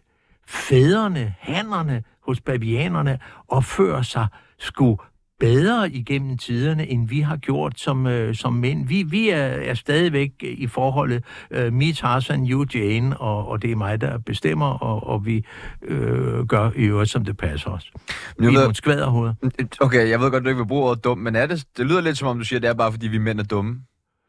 [0.46, 4.26] fædrene, hannerne hos bavianerne, opfører sig
[4.58, 4.98] sgu
[5.40, 8.86] bedre igennem tiderne, end vi har gjort som, øh, som mænd.
[8.86, 13.72] Vi, vi er, er stadigvæk i forholdet øh, me, Tarzan, you, Jane, og, og det
[13.72, 15.44] er mig, der bestemmer, og, og vi
[15.82, 17.92] øh, gør i øvrigt, som det passer os.
[18.38, 19.34] Vi er nogle skvaderhoveder.
[19.80, 22.00] Okay, jeg ved godt, du ikke vil bruge ordet dum, men er det, det lyder
[22.00, 23.80] lidt som om, du siger, det er bare, fordi vi mænd er dumme.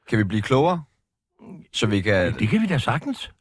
[0.09, 0.83] Kan vi blive klogere?
[1.73, 2.33] Så vi kan...
[2.39, 3.31] Det kan vi da sagtens.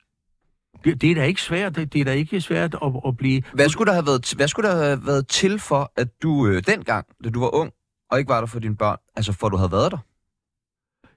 [0.84, 1.76] Det, det er da ikke svært.
[1.76, 3.42] Det, det er da ikke svært at, at blive...
[3.54, 6.62] Hvad skulle, der have været, hvad skulle der have været til for, at du øh,
[6.66, 7.72] dengang, da du var ung,
[8.10, 9.98] og ikke var der for dine børn, altså for at du havde været der?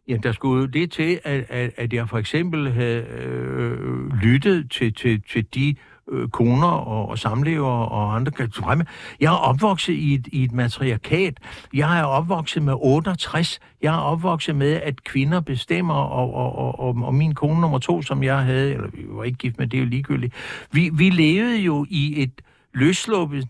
[0.07, 4.93] Ja, der skulle det til, at, at, at jeg for eksempel havde øh, lyttet til,
[4.93, 5.75] til, til de
[6.11, 8.85] øh, koner og, og samlever og andre drømme.
[9.19, 11.33] Jeg er opvokset i et, i et matriarkat.
[11.73, 13.59] Jeg er opvokset med 68.
[13.81, 17.79] Jeg er opvokset med, at kvinder bestemmer, og, og, og, og, og min kone nummer
[17.79, 20.33] to, som jeg havde, eller vi var ikke gift med, det er jo ligegyldigt.
[20.71, 22.41] Vi, vi levede jo i et
[22.73, 23.47] løsluppet,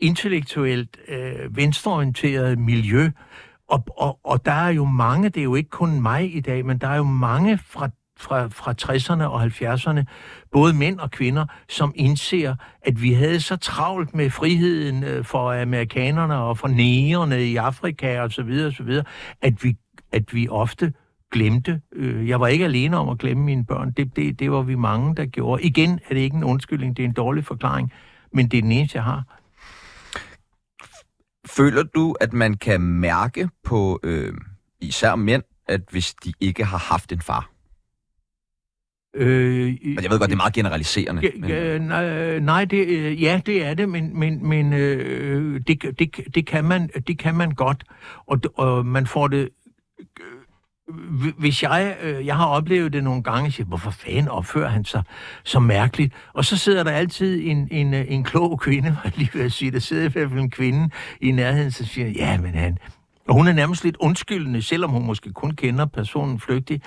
[0.00, 3.10] intellektuelt, øh, venstreorienteret miljø,
[3.68, 6.66] og, og, og der er jo mange, det er jo ikke kun mig i dag,
[6.66, 7.88] men der er jo mange fra
[8.18, 10.04] fra, fra 60'erne og 70'erne,
[10.52, 15.62] både mænd og kvinder, som indser, at vi havde så travlt med friheden øh, for
[15.62, 19.04] amerikanerne og for negerne i Afrika og så videre, så videre,
[19.42, 19.76] at vi,
[20.12, 20.92] at vi ofte
[21.32, 21.80] glemte.
[21.92, 23.90] Øh, jeg var ikke alene om at glemme mine børn.
[23.90, 25.62] Det, det, det var vi mange, der gjorde.
[25.62, 27.92] Igen er det ikke en undskyldning, det er en dårlig forklaring,
[28.32, 29.22] men det er den eneste, jeg har.
[31.46, 34.34] Føler du, at man kan mærke på øh,
[34.80, 37.50] især mænd, at hvis de ikke har haft en far?
[39.18, 41.32] Øh, men jeg ved godt, det er meget generaliserende.
[41.36, 41.50] Men...
[41.50, 46.46] Øh, nej, det, øh, ja, det er det, men, men, men øh, det, det, det,
[46.46, 47.84] kan man, det kan man godt,
[48.26, 49.48] og, og man får det...
[50.00, 54.84] Øh, hvis jeg, øh, jeg har oplevet det nogle gange, siger, hvorfor fanden opfører han
[54.84, 55.02] sig
[55.44, 56.14] så mærkeligt?
[56.32, 59.78] Og så sidder der altid en, en, en klog kvinde, jeg lige vil sige, der
[59.78, 62.78] sidder i hvert fald en kvinde i nærheden, så siger, ja, men han,
[63.28, 66.82] og hun er nærmest lidt undskyldende, selvom hun måske kun kender personen flygtig.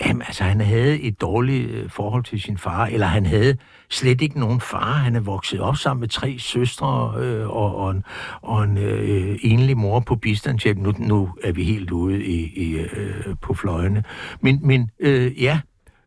[0.00, 3.56] Jamen, altså, han havde et dårligt øh, forhold til sin far, eller han havde
[3.90, 4.92] slet ikke nogen far.
[4.92, 8.04] Han er vokset op sammen med tre søstre øh, og, og en,
[8.42, 10.78] og en øh, enlig mor på bistandshjælp.
[10.78, 14.04] Nu, nu er vi helt ude i, i, øh, på fløjene.
[14.40, 15.60] Men, men øh, ja,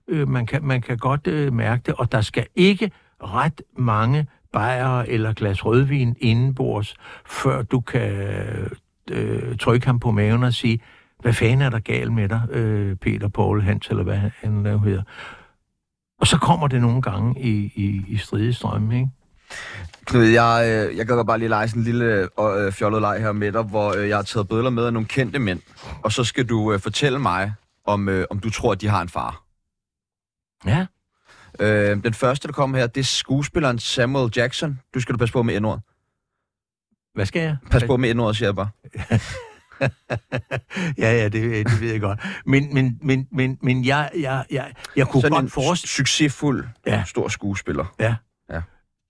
[0.08, 2.92] øh, man, kan, man kan godt øh, mærke det, og der skal ikke
[3.24, 6.96] ret mange bajere eller glas rødvin indenbords,
[7.26, 8.12] før du kan
[9.12, 10.80] øh, trykke ham på maven og sige,
[11.20, 15.04] hvad fanden er der galt med dig, øh, Peter Paul Hans, eller hvad han hedder.
[16.20, 19.10] Og så kommer det nogle gange i, i, i stridestrømme, ikke?
[20.06, 23.32] Knud, jeg, øh, jeg godt bare lige lege sådan en lille øh, fjollet leg her
[23.32, 25.62] med dig, hvor øh, jeg har taget billeder med af nogle kendte mænd.
[26.04, 27.54] Og så skal du øh, fortælle mig,
[27.86, 29.44] om, øh, om du tror, at de har en far.
[30.66, 30.86] Ja.
[31.60, 34.80] Øh, den første, der kommer her, det er skuespilleren Samuel Jackson.
[34.94, 35.80] Du skal du passe på med endord.
[37.16, 37.58] Hvad skal jeg?
[37.72, 38.70] Pas på med endord, siger jeg bare.
[40.98, 42.20] ja, ja, det, det ved jeg godt.
[42.46, 45.90] Men, men, men, men, men jeg, jeg, jeg, jeg kunne Sådan godt en forestille...
[45.90, 47.04] succesfuld, Ja.
[47.08, 47.94] stor skuespiller.
[48.00, 48.16] Ja.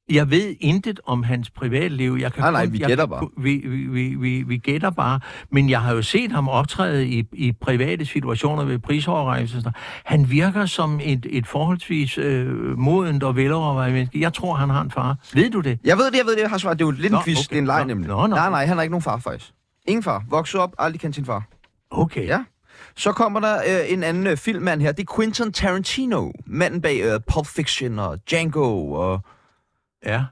[0.10, 2.18] Jeg ved intet om hans privatliv.
[2.22, 3.28] Jeg kan Nej, nej, vi jeg gætter kan bare.
[3.38, 5.20] Vi, vi, vi, vi, gætter bare.
[5.52, 9.72] Men jeg har jo set ham optræde i, i private situationer ved prisoverrækkelser.
[10.04, 14.22] Han virker som et, et forholdsvis øh, modent og velovervejet menneske.
[14.22, 15.18] Jeg tror, han har en far.
[15.34, 15.80] Ved du det?
[15.84, 16.80] Jeg ved det, jeg ved det, jeg har svaret.
[16.80, 17.46] Det er jo lidt Nå, en quiz, okay.
[17.50, 18.08] det er en leg Nå, nemlig.
[18.08, 18.36] nå, nå.
[18.36, 19.52] Nej, nej, han har ikke nogen far faktisk.
[19.88, 20.24] Ingen far.
[20.30, 21.44] Vokset op, aldrig kendt sin far.
[21.92, 22.28] Okay.
[22.28, 22.44] Ja.
[22.96, 24.92] Så kommer der øh, en anden øh, filmmand her.
[24.92, 26.32] Det er Quentin Tarantino.
[26.46, 28.92] Manden bag øh, Pulp Fiction og Django.
[28.92, 29.22] Og
[30.06, 30.24] ja.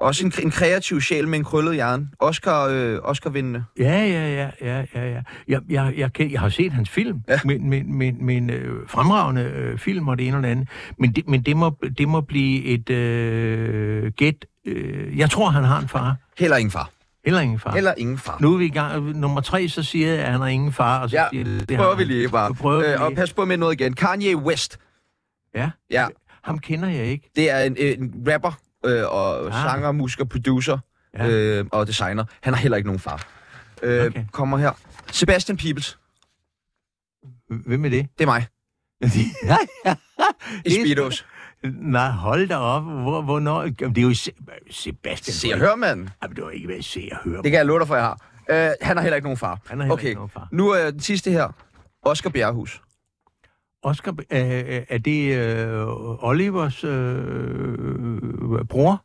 [0.00, 2.08] også en, en kreativ sjæl med en krøllet hjerne.
[2.18, 3.64] Oscar, øh, Oscar-vindende.
[3.78, 5.22] Ja, ja, ja, ja, ja, ja.
[5.48, 7.40] Jeg, jeg, jeg, jeg har set hans film, Ja.
[7.44, 10.68] men, men, men, men øh, fremragende øh, film og det ene og det andet.
[10.98, 14.46] Men det, men det, må, det må blive et øh, gæt.
[14.66, 16.16] Øh, jeg tror, han har en far.
[16.38, 16.90] Heller ingen far.
[17.24, 17.72] Eller ingen far.
[17.74, 18.38] Heller ingen far.
[18.40, 19.04] Nu er vi i gang.
[19.18, 21.00] Nummer tre, så siger jeg, at han har ingen far.
[21.02, 22.54] Og så Ja, siger, det prøver vi lige bare.
[22.54, 23.16] Prøver Øh, og lige.
[23.16, 23.92] pas på med noget igen.
[23.94, 24.78] Kanye West.
[25.54, 26.06] Ja, Ja,
[26.42, 27.30] ham kender jeg ikke.
[27.36, 28.52] det er en, en rapper
[28.84, 29.52] øh, og Ah.
[29.52, 30.78] sanger, musiker, producer
[31.18, 31.28] Ja.
[31.28, 32.24] øh, og designer.
[32.42, 33.26] Han har heller ikke nogen far.
[33.82, 34.24] Øh, Okay.
[34.32, 34.72] Kommer her.
[35.12, 35.98] Sebastian Peebles.
[37.66, 38.08] Hvem er det?
[38.18, 38.46] Det er mig.
[40.66, 41.26] I Speedos.
[41.74, 42.82] Nej, hold da op.
[42.82, 43.62] Hvor, hvornår?
[43.62, 44.32] Det er jo Se-
[44.70, 45.34] Sebastian.
[45.34, 46.08] Se og hør, mand.
[46.22, 47.36] Jamen, det var ikke, hvad se og høre.
[47.42, 48.20] Det kan jeg love dig for, jeg har.
[48.50, 49.60] Øh, han har heller ikke nogen far.
[49.66, 50.04] Han har heller okay.
[50.06, 50.48] ikke nogen far.
[50.52, 51.48] Nu er den sidste her.
[52.02, 52.82] Oscar Bjerrehus.
[53.82, 56.90] Oscar, øh, er det øh, Olivers øh,
[58.68, 59.04] bror?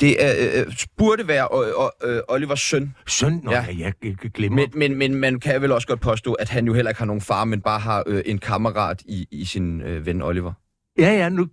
[0.00, 1.48] Det er, øh, burde være
[2.04, 3.40] øh, øh, Olivers søn, Søn?
[3.44, 3.66] Nå, Ja.
[3.78, 4.56] jeg, jeg glemmer.
[4.56, 7.06] men, men, men man kan vel også godt påstå, at han jo heller ikke har
[7.06, 10.52] nogen far, men bare har øh, en kammerat i, i sin øh, ven Oliver.
[10.98, 11.46] Ja, ja, nu,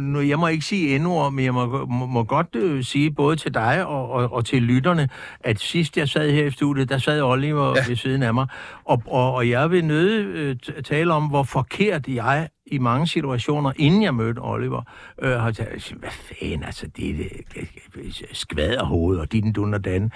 [0.00, 3.36] nu, jeg må ikke sige endnu, men jeg må, må, må godt øh, sige både
[3.36, 5.08] til dig og, og, og til lytterne,
[5.40, 7.84] at sidst jeg sad her i studiet, der sad Oliver Ja.
[7.88, 8.46] ved siden af mig,
[8.84, 13.72] og, og, og jeg vil nøde øh, tale om, hvor forkert jeg i mange situationer,
[13.76, 14.82] inden jeg mødte Oliver,
[15.22, 17.14] øh, har talt, hvad fanden, altså, det er
[17.54, 20.12] det, skvaderhoved og din dun og dan.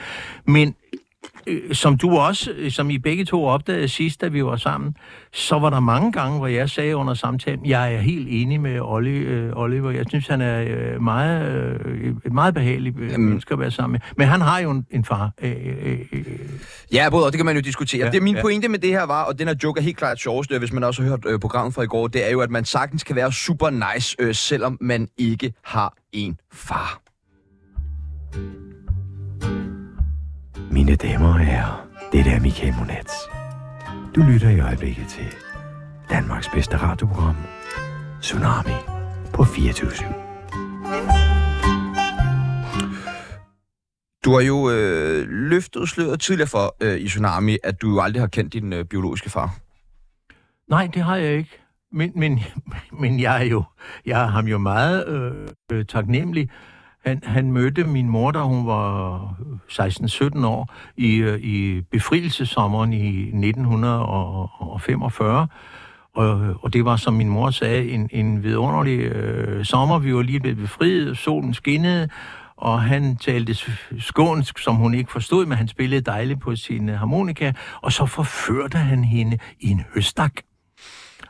[0.47, 0.75] Men
[1.47, 4.97] øh, som du også, øh, som I begge to opdagede sidst, da vi var sammen,
[5.33, 8.81] så var der mange gange, hvor jeg sagde under samtalen, jeg er helt enig med
[8.81, 9.91] Olli, øh, Oliver.
[9.91, 11.49] Jeg synes, han er øh, meget,
[11.85, 13.27] øh, et meget behagelig øh, Jamen.
[13.27, 14.01] menneske at være sammen med.
[14.17, 15.31] Men han har jo en, en far.
[15.43, 16.25] Øh, øh, øh,
[16.93, 18.05] Ja, både, og det kan man jo diskutere.
[18.05, 18.41] Ja, det er min ja.
[18.41, 20.73] pointe med det her var, og den her joke er helt klart sjovest, øh, hvis
[20.73, 23.03] man også har hørt øh, programmet fra i går, det er jo, at man sagtens
[23.03, 27.03] kan være super nice, øh, selvom man ikke har en far.
[30.73, 33.13] Mine damer og herrer, det er Michael Monats.
[34.15, 35.25] Du lytter i øjeblikket til
[36.11, 37.37] Danmarks bedste radioprogram,
[38.21, 38.77] Tsunami
[39.35, 39.91] på 24
[44.25, 48.23] Du har jo øh, løftet sløret tidligere for øh, i Tsunami, at du jo aldrig
[48.23, 49.57] har kendt din øh, biologiske far.
[50.69, 51.59] Nej, det har jeg ikke.
[51.93, 52.41] Men, men,
[53.01, 53.65] men jeg er jo,
[54.07, 56.51] jeg er ham jo meget øh, øh, taknemmelig.
[57.05, 59.21] Han, han mødte min mor, da hun var
[59.69, 65.47] 16-17 år, i, øh, i befrielsesommeren i 1945.
[66.15, 69.99] Og, og det var, som min mor sagde, en, en vidunderlig øh, sommer.
[69.99, 72.09] Vi var lige blevet befriet, solen skinnede,
[72.57, 73.57] og han talte
[73.99, 78.79] skånsk, som hun ikke forstod, men han spillede dejligt på sin harmonika, og så forførte
[78.79, 80.33] han hende i en høstak.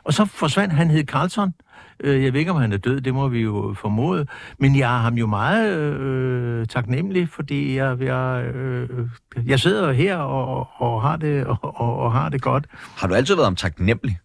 [0.05, 1.53] Og så forsvandt han, hed Carlson.
[1.99, 4.25] Øh, Jeg ved ikke, om han er død, det må vi jo formode.
[4.59, 8.89] Men jeg er ham jo meget øh, taknemmelig, fordi jeg, jeg, øh,
[9.45, 12.65] jeg sidder her og, og, har det, og, og, og har det godt.
[12.97, 14.19] Har du altid været om taknemmelig?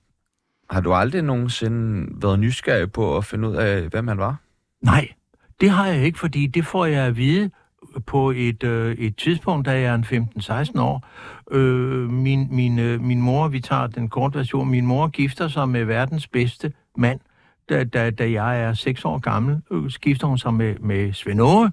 [0.71, 4.37] Har du aldrig nogensinde været nysgerrig på at finde ud af, hvem han var?
[4.83, 5.09] Nej,
[5.61, 7.51] det har jeg ikke, fordi det får jeg at vide
[8.07, 11.07] på et, øh, et tidspunkt, da jeg er en 15-16 år.
[11.51, 15.69] Øh, min, min, øh, min mor, vi tager den korte version, min mor gifter sig
[15.69, 17.21] med verdens bedste mand,
[17.69, 21.41] da, da, da jeg er 6 år gammel, øh, skifter hun sig med, med Svend
[21.41, 21.71] Åge,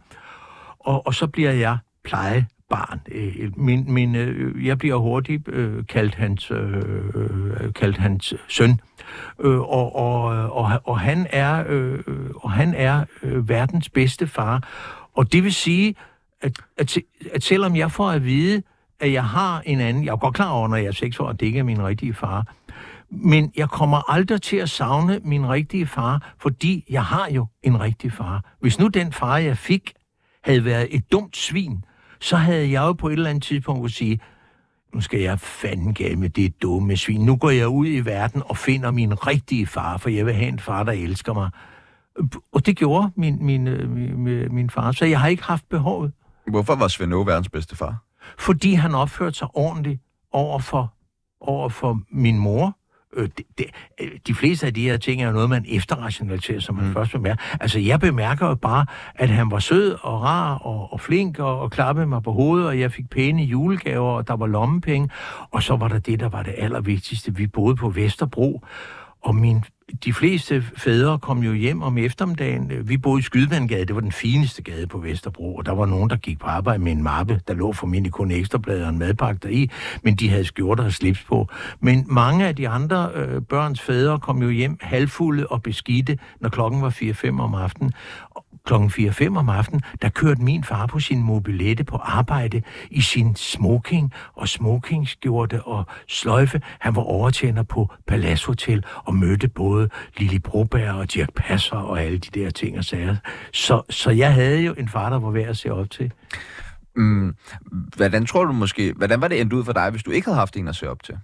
[0.80, 3.00] og, og så bliver jeg plejebarn.
[3.12, 6.84] Øh, Min, min, øh, jeg bliver hurtigt øh, kaldt, hans, øh,
[7.16, 8.80] øh kaldt hans søn.
[9.40, 14.28] Øh, og, og, og, og han er, øh, øh og han er øh, verdens bedste
[14.28, 14.64] far.
[15.16, 15.96] Og det vil sige,
[16.42, 16.98] at, at,
[17.34, 18.62] at selvom jeg får at vide,
[19.00, 20.06] at jeg har en anden...
[20.06, 21.84] Jeg er godt klar over, når jeg er seks år, at det ikke er min
[21.84, 22.54] rigtige far.
[23.10, 27.80] Men jeg kommer aldrig til at savne min rigtige far, fordi jeg har jo en
[27.80, 28.44] rigtig far.
[28.60, 29.94] Hvis nu den far, jeg fik,
[30.44, 31.86] havde været et dumt svin,
[32.20, 34.20] så havde jeg jo på et eller andet tidspunkt kunne sige,
[34.94, 37.26] nu skal jeg fanden gav med det dumme svin.
[37.26, 40.48] Nu går jeg ud i verden og finder min rigtige far, for jeg vil have
[40.48, 41.50] en far, der elsker mig.
[42.52, 46.12] Og det gjorde min, min, øh, min, min far, så jeg har ikke haft behovet.
[46.48, 48.06] Hvorfor var Svend Aage verdens bedste far?
[48.38, 50.02] fordi han opførte sig ordentligt
[50.32, 50.94] over for,
[51.42, 52.78] over for min mor.
[53.14, 53.66] Øh, det,
[54.02, 56.94] øh, de fleste af de her ting er jo noget, man efterrationaliserer, som man mm.
[56.94, 57.44] først bemærker.
[57.62, 61.60] Altså, jeg bemærker jo bare, at han var sød og rar og, og flink og,
[61.60, 65.10] og klappede mig på hovedet, og jeg fik pæne julegaver, og der var lommepenge.
[65.52, 67.36] Og så var der det, der var det allervigtigste.
[67.36, 68.62] Vi boede på Vesterbro,
[69.26, 69.64] og min
[70.06, 72.90] de fleste fædre kom jo hjem om eftermiddagen.
[72.90, 76.10] Vi boede i Skydvandgade, det var den fineste gade på Vesterbro, og der var nogen,
[76.10, 79.40] der gik på arbejde med en mappe, der lå formentlig kun ekstrablader og en madpakke
[79.44, 79.70] deri,
[80.04, 81.48] men de havde skjorter og slips på.
[81.80, 86.50] Men mange af de andre øh, børns fædre kom jo hjem halvfulde og beskidte, når
[86.50, 87.92] klokken var 4-5 om aftenen
[88.66, 93.36] klokken 4-5 om aftenen, der kørte min far på sin mobilette på arbejde i sin
[93.36, 96.62] smoking og smokingskjorte og sløjfe.
[96.80, 102.02] Han var overtjener på Palace Hotel og mødte både Lili Broberg og Dirk Passer og
[102.02, 103.16] alle de der ting og sager.
[103.54, 106.12] Så, så jeg havde jo en far, der var værd at se op til.
[106.96, 107.36] Mm,
[107.96, 110.38] hvordan tror du måske, hvordan var det endt ud for dig, hvis du ikke havde
[110.38, 111.18] haft en at se op til?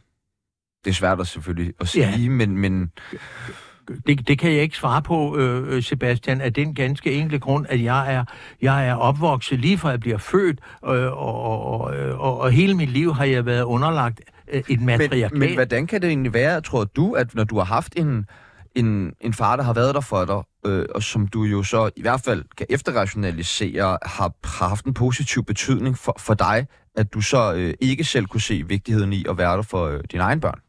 [0.86, 2.30] Det er svært at selvfølgelig at sige, ja.
[2.30, 2.92] men, men
[4.08, 7.84] det, det kan jeg ikke svare på, øh, Sebastian, af den ganske enkle grund, at
[7.84, 8.26] jeg er,
[8.62, 11.80] jeg er opvokset lige fra jeg bliver født, øh, og, og,
[12.20, 15.32] og, og hele mit liv har jeg været underlagt øh, et matriarkat.
[15.32, 18.26] Men, men hvordan kan det egentlig være, tror du, at når du har haft en,
[18.76, 21.90] en, en far, der har været der for dig, øh, og som du jo så
[21.96, 27.14] i hvert fald kan efterrationalisere, har, har haft en positiv betydning for, for dig, at
[27.14, 30.24] du så øh, ikke selv kunne se vigtigheden i at være der for øh, dine
[30.24, 30.60] egne børn?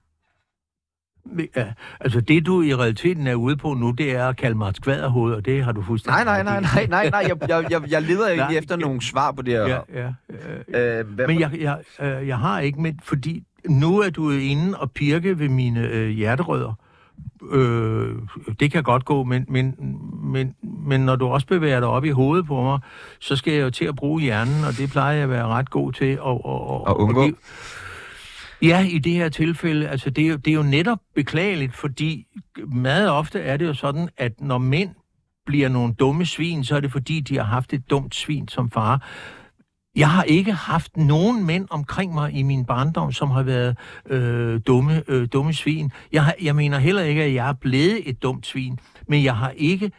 [1.57, 4.69] Ja, altså det, du i realiteten er ude på nu, det er at kalde mig
[4.69, 6.25] et skvaderhoved, og det har du fuldstændig...
[6.25, 7.25] Nej, nej, nej, nej, nej, nej.
[7.29, 9.67] Jeg, jeg, jeg, jeg leder ikke nej, efter nogle svar på det her.
[9.67, 10.13] Ja, ja.
[10.79, 14.79] Øh, øh, men jeg, jeg, øh, jeg har ikke, med, fordi nu er du inde
[14.79, 16.75] og pirke ved mine øh, hjerterødder.
[17.51, 18.15] Øh,
[18.61, 19.75] det kan godt gå, men, men,
[20.23, 22.79] men, men når du også bevæger dig op i hovedet på mig,
[23.21, 25.71] så skal jeg jo til at bruge hjernen, og det plejer jeg at være ret
[25.71, 26.21] god til.
[26.21, 27.21] Og, og, og, og undgå?
[27.21, 27.35] Og det,
[28.63, 32.27] Ja, i det her tilfælde, altså det er, jo, det er jo netop beklageligt, fordi
[32.67, 34.91] meget ofte er det jo sådan, at når mænd
[35.47, 38.71] bliver nogle dumme svin, så er det fordi, de har haft et dumt svin som
[38.71, 39.09] far.
[39.97, 44.61] Jeg har ikke haft nogen mænd omkring mig i min barndom, som har været øh,
[44.67, 45.93] dumme, øh, dumme svin.
[46.13, 49.37] Jeg, har, jeg mener heller ikke, at jeg er blevet et dumt svin, men jeg
[49.37, 49.91] har ikke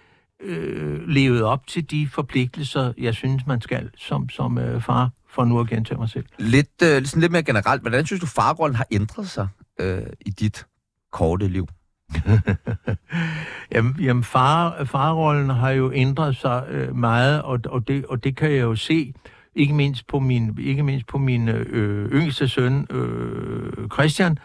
[0.42, 5.46] øh, levet op til de forpligtelser, jeg synes, man skal som, som øh, far for
[5.46, 6.26] nu at gentage mig selv.
[6.40, 9.48] Lidt, øh, sådan lidt mere generelt, hvordan synes du, farrollen har ændret sig
[9.80, 10.66] øh, i dit
[11.12, 11.68] korte liv?
[13.74, 18.38] jamen, jamen far, farrollen har jo ændret sig øh, meget, og, og, det, og det
[18.38, 19.14] kan jeg jo se,
[19.56, 24.38] ikke mindst på min, ikke mindst på min øh, yngste søn, øh, Christian,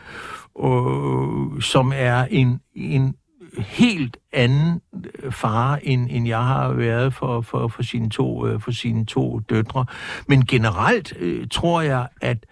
[0.65, 3.15] øh, som er en, en
[3.59, 4.81] helt anden
[5.23, 9.07] øh, far, end, end jeg har været for, for, for, sine to, øh, for sine
[9.07, 9.87] to døtre.
[10.29, 12.47] Men generelt øh, tror jeg, at,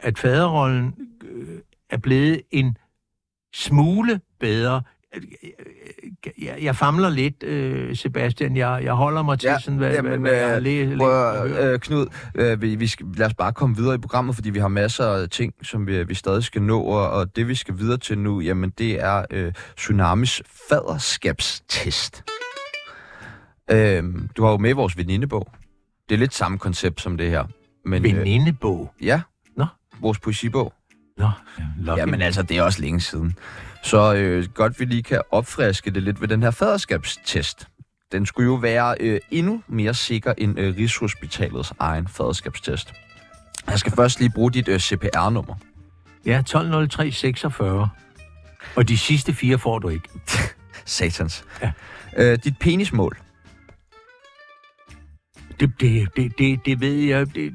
[0.00, 0.94] at faderrollen
[1.24, 1.58] øh,
[1.90, 2.76] er blevet en
[3.54, 4.82] smule bedre
[6.42, 8.56] jeg, jeg famler lidt, øh, Sebastian.
[8.56, 10.92] Jeg, jeg holder mig til ja, sådan, hvad, jamen, hvad, hvad jeg har læst.
[11.60, 14.58] Øh, Knud, øh, vi, vi skal, lad os bare komme videre i programmet, fordi vi
[14.58, 17.78] har masser af ting, som vi, vi stadig skal nå, og, og det vi skal
[17.78, 22.24] videre til nu, jamen det er øh, Tsunamis faderskabstest.
[23.70, 24.04] Øh,
[24.36, 25.52] du har jo med vores venindebog.
[26.08, 27.44] Det er lidt samme koncept som det her.
[27.86, 28.94] Men, øh, venindebog?
[29.00, 29.20] Øh, ja.
[29.56, 29.66] Nå.
[30.00, 30.72] Vores poesibog.
[31.16, 31.30] Nå,
[31.86, 33.36] ja, Jamen altså, det er også længe siden.
[33.82, 37.68] Så øh, godt vi lige kan opfriske det lidt ved den her faderskabstest.
[38.12, 42.92] Den skulle jo være øh, endnu mere sikker end øh, Rigshospitalets egen faderskabstest.
[43.66, 45.54] Jeg skal først lige bruge dit øh, CPR-nummer.
[46.26, 47.88] Ja, 120346.
[48.76, 50.08] Og de sidste fire får du ikke.
[50.84, 51.44] Satans.
[51.62, 51.72] Ja.
[52.16, 53.16] Øh, dit penismål.
[55.62, 57.34] Det, det, det, det, det ved jeg.
[57.34, 57.52] Det,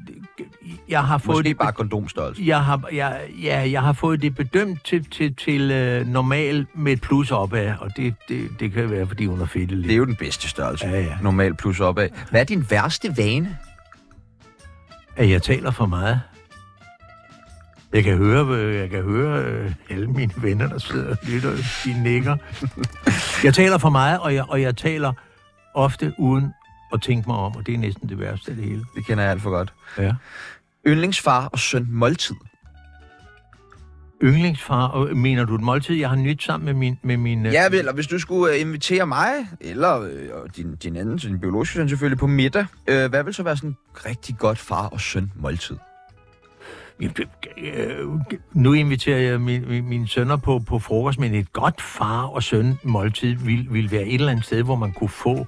[0.88, 2.42] jeg har fået Måske det, bare kondomstørrelse.
[2.46, 5.62] Jeg har, jeg, ja, jeg har fået det bedømt til, til, til
[6.00, 9.46] uh, normal med et plus opad, og det, det, det kan være, fordi hun er
[9.46, 10.86] fedt Det er jo den bedste størrelse.
[10.86, 11.16] Ja, ja.
[11.22, 12.08] Normal plus opad.
[12.30, 13.58] Hvad er din værste vane?
[15.16, 16.20] At jeg taler for meget.
[17.92, 21.50] Jeg kan høre, jeg kan høre øh, alle mine venner, der sidder og lytter,
[21.84, 22.36] de nikker.
[23.44, 25.12] Jeg taler for meget, og jeg, og jeg taler
[25.74, 26.52] ofte uden
[26.92, 28.84] at tænke mig om, og det er næsten det værste af det hele.
[28.96, 29.72] Det kender jeg alt for godt.
[29.98, 30.12] Ja.
[30.86, 32.36] Yndlingsfar og søn måltid.
[34.22, 36.98] Yndlingsfar, og mener du et måltid, jeg har nyt sammen med min...
[37.02, 39.30] Med min øh, Ja, vel, og hvis du skulle øh, invitere mig,
[39.60, 39.88] eller
[40.32, 43.56] og din, din anden, din biologiske søn selvfølgelig, på middag, øh, hvad vil så være
[43.56, 43.76] sådan
[44.06, 45.76] rigtig godt far og søn måltid?
[48.52, 52.42] Nu inviterer jeg min, min, mine sønner på, på frokost, men et godt far og
[52.42, 55.46] søn måltid vil, vil være et eller andet sted, hvor man kunne få...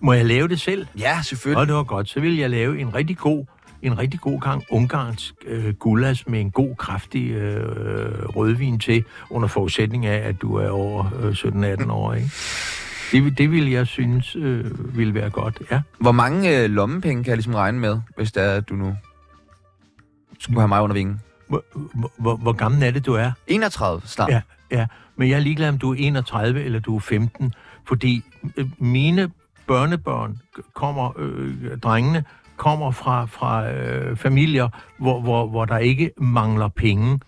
[0.00, 0.86] Må jeg lave det selv?
[0.98, 1.60] Ja, selvfølgelig.
[1.60, 2.08] Og det var godt.
[2.08, 3.44] Så vil jeg lave en rigtig god,
[3.82, 9.48] en rigtig god gang ungarsk øh, gulas med en god, kraftig øh, rødvin til, under
[9.48, 12.30] forudsætning af, at du er over øh, 17-18 år, ikke?
[13.12, 15.80] Det, det vil jeg synes øh, ville være godt, ja.
[16.00, 18.94] Hvor mange øh, lommepenge kan jeg ligesom regne med, hvis det er, du nu
[20.38, 21.20] skulle have mig under vingen?
[21.48, 23.32] Hvor, hvor, hvor, hvor gammel er det, du er?
[23.46, 24.30] 31 snart.
[24.30, 24.40] Ja,
[24.70, 24.86] ja.
[25.16, 27.52] Men jeg er ligeglad, om du er 31 eller du er 15,
[27.88, 28.22] fordi
[28.56, 29.30] øh, mine
[29.68, 30.38] børnebørn
[30.74, 32.24] kommer, øh, drengene,
[32.56, 37.20] kommer fra, fra øh, familier, hvor, hvor, hvor der ikke mangler penge.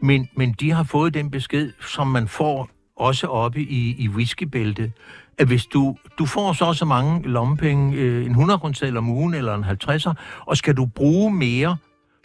[0.00, 4.92] Men, men de har fået den besked, som man får også oppe i, i whiskybæltet,
[5.38, 9.34] at hvis du, du får så så mange lommepenge, øh, en 100 kroner om ugen
[9.34, 10.12] eller en 50'er,
[10.46, 11.76] og skal du bruge mere,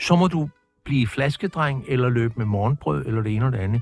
[0.01, 0.49] så må du
[0.86, 3.82] blive flaskedreng eller løbe med morgenbrød eller det ene eller det andet.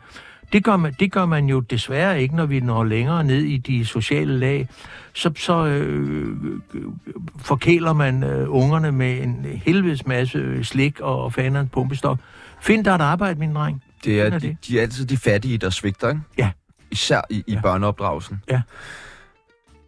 [0.54, 3.58] Det gør, man, det gør man jo desværre ikke, når vi når længere ned i
[3.58, 4.68] de sociale lag.
[5.14, 6.38] Så, så øh,
[6.74, 6.82] øh,
[7.38, 12.20] forkæler man øh, ungerne med en helvedes masse slik og, og fanderens pumpestok.
[12.62, 13.84] Find dig et arbejde, min dreng.
[14.04, 14.58] Det er, er de, det.
[14.68, 16.22] de er altid de fattige, der svigter, ikke?
[16.38, 16.52] Ja.
[16.92, 17.62] Især i, i Ja.
[17.62, 18.44] børneopdragelsen.
[18.50, 18.62] Ja.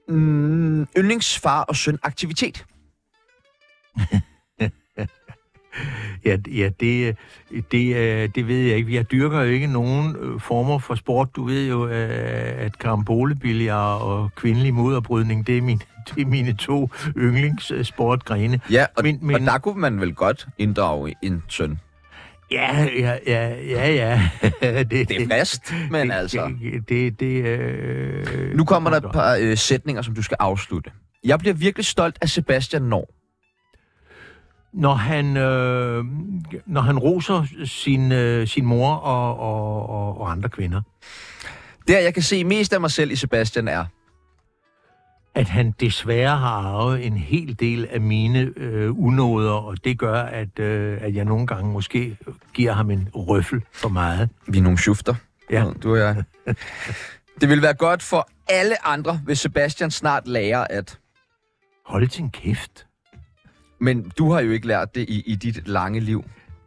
[0.09, 2.66] Mm, yndlingsfar og søn aktivitet.
[6.26, 7.15] Ja, ja det,
[7.71, 8.95] det, øh, det ved jeg ikke.
[8.95, 11.30] Jeg dyrker jo ikke nogen øh, former for sport.
[11.36, 15.82] Du ved jo, øh, at karambolebilliard og kvindelig moderbrydning, det er, min,
[16.15, 18.59] det er mine to yndlingssportgrene.
[18.71, 21.80] Ja, og, Men- men- og der kunne man vel godt inddrage en søn.
[22.51, 24.21] Ja, ja, ja, ja, ja.
[24.84, 26.51] det, Det er frist, men altså...
[26.61, 30.91] Det, det, det, øh, Nu kommer der et par øh, sætninger, som du skal afslutte.
[31.23, 33.14] Jeg bliver virkelig stolt af Sebastian Når.
[34.76, 36.05] Når han, øh,
[36.65, 40.82] når han roser sin, øh, sin mor og, og, og, og andre kvinder,
[41.88, 43.86] Der, jeg kan se mest af mig selv i Sebastian er...
[45.36, 50.21] at han desværre har arvet en hel del af mine øh, unåder, og det gør,
[50.21, 52.17] at, øh, at jeg nogle gange måske
[52.53, 54.30] giver ham en røffel for meget.
[54.47, 55.15] Vi er nogle schufter.
[55.51, 55.65] Ja.
[55.84, 56.23] Du og jeg.
[57.41, 60.99] Det vil være godt for alle andre, hvis Sebastian snart lærer at...
[61.86, 62.84] Hold din kæft.
[63.80, 66.23] Men du har jo ikke lært det i, i dit lange liv.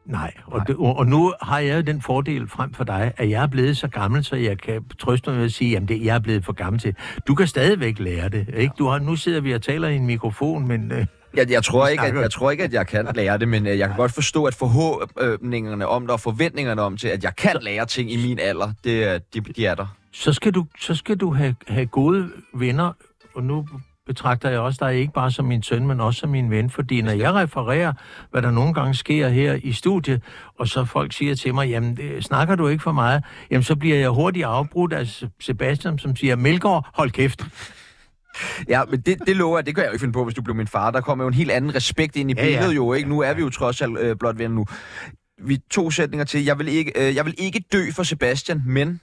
[0.06, 3.30] Nej, og, det, og, og nu har jeg jo den fordel frem for dig, at
[3.30, 6.04] jeg er blevet så gammel, så jeg kan trøste mig med at sige, at det
[6.04, 6.94] jeg er blevet for gammel til.
[7.26, 8.74] Du kan stadigvæk lære det, ikke?
[8.78, 11.06] Du har, nu sidder vi og taler i en mikrofon, men øh,
[11.36, 13.78] Jeg, jeg, tror ikke, at, jeg tror ikke, at jeg kan lære det, men øh,
[13.78, 17.56] jeg kan godt forstå, at forhåbningerne om det og forventningerne om til, at jeg kan
[17.60, 19.86] lære ting i min alder, det, de, de er der.
[20.12, 22.92] så skal du, så skal du have, have gode venner,
[23.34, 23.68] og nu
[24.08, 27.02] betragter jeg også dig ikke bare som min søn, men også som min ven, fordi
[27.02, 27.92] når jeg refererer,
[28.30, 30.22] hvad der nogle gange sker her i studiet,
[30.58, 33.76] og så folk siger til mig, jamen øh, snakker du ikke for meget, jamen så
[33.76, 35.06] bliver jeg hurtigt afbrudt af
[35.40, 37.46] Sebastian, som siger, Melgaard, hold kæft.
[38.68, 40.42] Ja, men det, det lover jeg, det kan jeg jo ikke finde på, hvis du
[40.42, 40.90] blev min far.
[40.90, 42.50] Der kommer jo en helt anden respekt ind i Ja, ja.
[42.50, 43.08] billedet jo, ikke?
[43.08, 44.66] Nu er vi jo trods alt øh, blot venner nu.
[45.42, 46.44] Vi to sætninger til.
[46.44, 49.00] Jeg vil, ikke, øh, jeg vil ikke dø for Sebastian, men...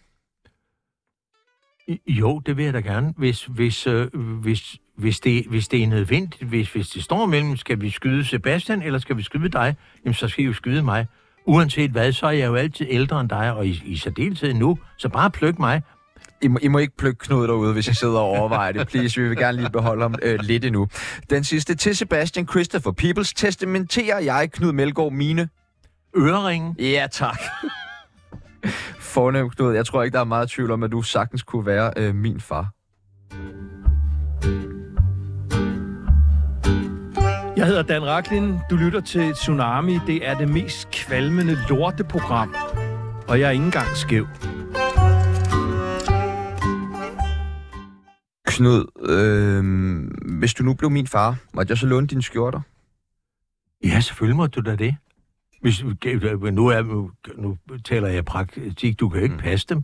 [2.07, 4.07] Jo, det vil jeg da gerne, hvis, hvis, øh,
[4.41, 6.43] hvis, hvis, det, hvis det er nødvendigt.
[6.43, 9.75] Hvis, hvis det står mellem, skal vi skyde Sebastian, eller skal vi skyde dig,
[10.05, 11.07] jamen så skal I jo skyde mig.
[11.45, 14.77] Uanset hvad, så er jeg jo altid ældre end dig, og i, i særdeleshed nu,
[14.97, 15.81] så bare pluk mig.
[16.41, 18.87] I må, I må ikke plukke Knud derude, hvis I sidder og overvejer det.
[18.87, 20.87] Please, vi vil gerne lige beholde ham øh, lidt endnu.
[21.29, 23.33] Den sidste til Sebastian Christopher Peoples.
[23.33, 25.49] Testamenterer jeg Knud Melgaard mine?
[26.17, 26.75] Øreringen.
[26.79, 27.39] Ja, tak.
[29.13, 29.73] Fornemt, Knud.
[29.73, 32.39] Jeg tror ikke, der er meget tvivl om, at du sagtens kunne være øh, min
[32.39, 32.71] far.
[37.57, 38.57] Jeg hedder Dan Raklin.
[38.69, 39.99] Du lytter til Tsunami.
[40.07, 42.55] Det er det mest kvalmende lorteprogram.
[43.27, 44.27] Og jeg er ikke engang skæv.
[48.45, 49.63] Knud, øh,
[50.39, 52.61] hvis du nu blev min far, måtte jeg så låne dine skjorter?
[53.83, 54.95] Ja, selvfølgelig må du da det.
[55.65, 55.83] Hvis,
[56.51, 59.83] nu, er, nu taler jeg praktik, du kan ikke passe dem.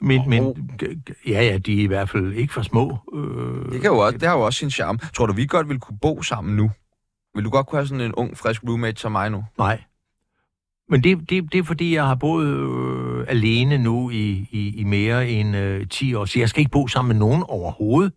[0.00, 0.70] Men, men
[1.26, 2.98] ja, ja, de er i hvert fald ikke for små.
[3.14, 4.98] Øh, Det, kan jo også, det har jo også sin charme.
[4.98, 6.70] Tror du, vi godt ville kunne bo sammen nu?
[7.34, 9.44] Vil du godt kunne have sådan en ung, frisk roommate som mig nu?
[9.58, 9.82] Nej.
[10.88, 14.84] Men det, det, det er fordi, jeg har boet øh, alene nu i, i, i
[14.84, 18.12] mere end øh, 10 år, så jeg skal ikke bo sammen med nogen overhovedet.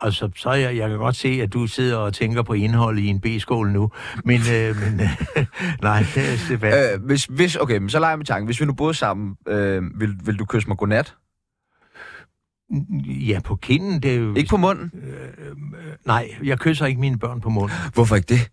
[0.00, 3.06] Altså, så jeg, jeg kan godt se, at du sidder og tænker på indholdet i
[3.06, 3.90] en B-skål nu.
[4.24, 5.46] Men, øh, men øh,
[5.82, 7.00] nej, det er Sebastian.
[7.00, 8.46] Øh, hvis, hvis, okay, men så leger jeg med tanken.
[8.46, 11.14] Hvis vi nu boede sammen, øh, vil, vil du kysse mig godnat?
[13.06, 14.34] Ja, på kinden, det er jo...
[14.34, 14.92] Ikke på munden?
[16.06, 17.76] Nej, jeg kysser ikke mine børn på munden.
[17.94, 18.50] Hvorfor ikke det?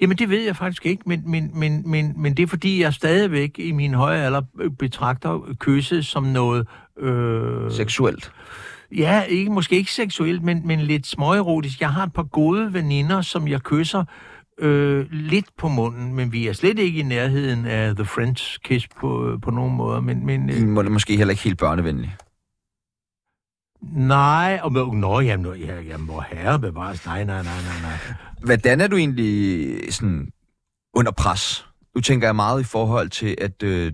[0.00, 2.94] Jamen, det ved jeg faktisk ikke, men, men, men, men, men det er fordi, jeg
[2.94, 6.66] stadigvæk i min høje alder øh, betragter kysse som noget...
[6.98, 8.32] Øh, Seksuelt.
[8.96, 11.80] Ja, ikke, måske ikke seksuelt, men, men lidt småerotisk.
[11.80, 14.04] Jeg har et par gode veninder, som jeg kysser
[14.58, 18.88] øh, lidt på munden, men vi er slet ikke i nærheden af The French Kiss
[19.00, 20.02] på, på nogen måde.
[20.02, 22.16] Men, men, øh, Din mund er måske heller ikke helt børnevenlig.
[23.82, 27.06] nej, og, nå, jamen, nå, ja, jamen, hvor herre bevares.
[27.06, 28.14] Nej, nej, nej, nej, nej.
[28.44, 30.30] Hvordan er du egentlig sådan
[30.94, 31.66] under pres?
[31.94, 33.92] Nu tænker jeg meget i forhold til, at øh,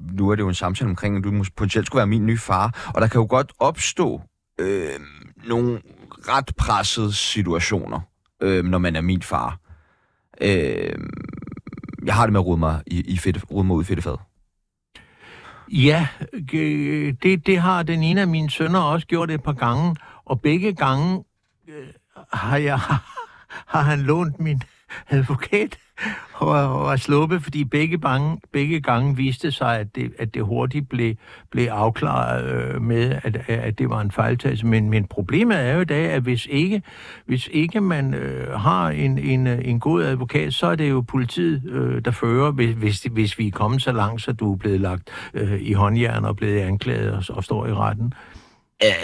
[0.00, 2.92] nu er det jo en samtale omkring, at du potentielt skulle være min nye far,
[2.94, 4.20] og der kan jo godt opstå
[4.58, 5.00] øh,
[5.44, 5.82] nogle
[6.28, 8.00] ret pressede situationer,
[8.42, 9.58] øh, når man er min far.
[10.40, 10.94] Øh,
[12.04, 14.16] jeg har det med at rode mig, i, i fedt, rode mig ud i fedtefad.
[15.68, 16.08] Ja,
[17.22, 20.74] det, det har den ene af mine sønner også gjort et par gange, og begge
[20.74, 21.24] gange
[21.68, 21.86] øh,
[22.32, 22.78] har, jeg,
[23.72, 24.62] har han lånt min
[25.08, 25.78] advokat
[26.34, 30.42] og, og er sluppet, fordi begge, bange, begge gange viste sig, at det, at det
[30.42, 31.14] hurtigt blev,
[31.50, 34.66] blev afklaret øh, med, at, at det var en fejltagelse.
[34.66, 36.82] Men, men problemet er jo i dag, at hvis ikke,
[37.26, 41.62] hvis ikke man øh, har en, en, en god advokat, så er det jo politiet,
[41.66, 44.80] øh, der fører, hvis, hvis, hvis vi er kommet så langt, så du er blevet
[44.80, 48.14] lagt øh, i håndjern og blevet anklaget og, og står i retten.
[48.80, 48.94] Er,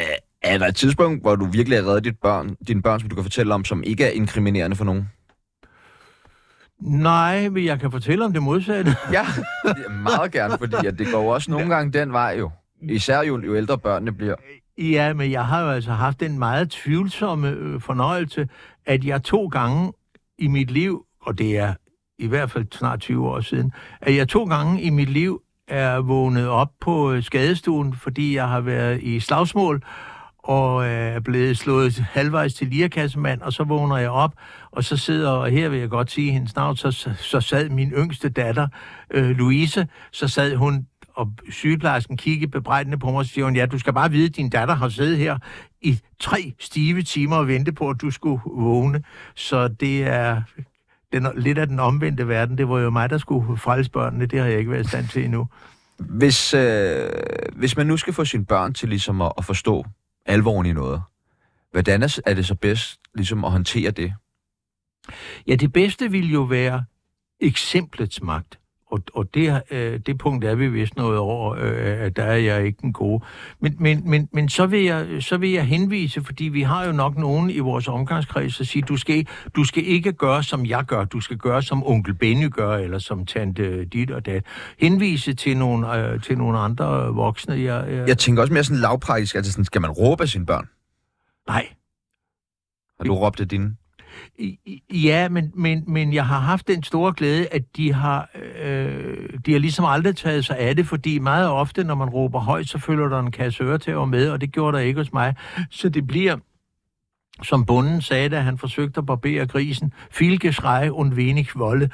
[0.43, 3.15] er der et tidspunkt, hvor du virkelig har reddet dit børn, dine børn, som du
[3.15, 5.09] kan fortælle om, som ikke er inkriminerende for nogen?
[6.81, 8.97] Nej, men jeg kan fortælle om det modsatte.
[9.13, 9.27] Ja,
[10.03, 12.51] meget gerne, fordi at det går jo også nogle gange den vej jo.
[12.83, 14.35] Især jo, jo ældre børnene bliver.
[14.79, 18.49] Ja, men jeg har jo altså haft den meget tvivlsomme øh, fornøjelse,
[18.87, 19.93] at jeg to gange
[20.39, 21.75] i mit liv, og det er
[22.19, 26.01] i hvert fald snart 20 år siden, at jeg to gange i mit liv er
[26.01, 29.83] vågnet op på øh, skadestuen, fordi jeg har været i slagsmål,
[30.51, 34.35] og øh, er blevet slået halvvejs til lirakassemand, og så vågner jeg op,
[34.71, 37.91] og så sidder, og her vil jeg godt sige hendes navn, så, så, sad min
[37.91, 38.69] yngste datter,
[39.11, 43.67] øh, Louise, så sad hun og sygeplejersken kiggede bebrejdende på mig, og siger hun, ja,
[43.67, 45.39] du skal bare vide, at din datter har siddet her
[45.81, 49.03] i tre stive timer og vente på, at du skulle vågne.
[49.35, 50.43] Så det er
[51.13, 52.59] den, lidt af den omvendte verden.
[52.59, 54.27] Det var jo mig, der skulle frelse børnene.
[54.27, 55.49] Det har jeg ikke været i stand til endnu.
[55.99, 57.09] Hvis, øh,
[57.57, 59.85] hvis man nu skal få sine børn til ligesom at, at forstå
[60.31, 61.03] alvoren i noget,
[61.71, 64.15] hvordan er, det så bedst ligesom at håndtere det?
[65.47, 66.85] Ja, det bedste vil jo være
[67.41, 68.60] eksemplets magt.
[68.91, 72.37] Og, og det, øh, det punkt er vi vist noget over, øh, at der er
[72.37, 73.25] jeg ikke den gode.
[73.61, 76.93] Men, men, men, men så, vil jeg, så vil jeg henvise, fordi vi har jo
[76.93, 79.27] nok nogen i vores omgangskreds, der siger, du skal,
[79.57, 82.99] du skal ikke gøre, som jeg gør, du skal gøre, som onkel Benny gør, eller
[82.99, 84.45] som tante dit og dat.
[84.79, 87.55] Henvise til nogle, øh, til nogle andre voksne.
[87.55, 90.47] Jeg, jeg, Jeg tænker også mere sådan lavpraktisk, altså sådan, skal man råbe af sine
[90.47, 90.69] børn?
[91.49, 91.69] Nej,
[92.99, 93.77] Har du råbt af dine?
[94.93, 98.31] Ja, men, men, men jeg har haft den store glæde, at de har,
[98.63, 102.41] øh, de har ligesom aldrig taget sig af det, fordi meget ofte, når man råber
[102.41, 105.35] højt, så følger der en kasse øretæver med, og det gjorde der ikke hos mig.
[105.71, 106.37] Så det bliver,
[107.43, 111.91] som bunden sagde, da han forsøgte at barbere grisen, Filgeschrei und wenig Wolle,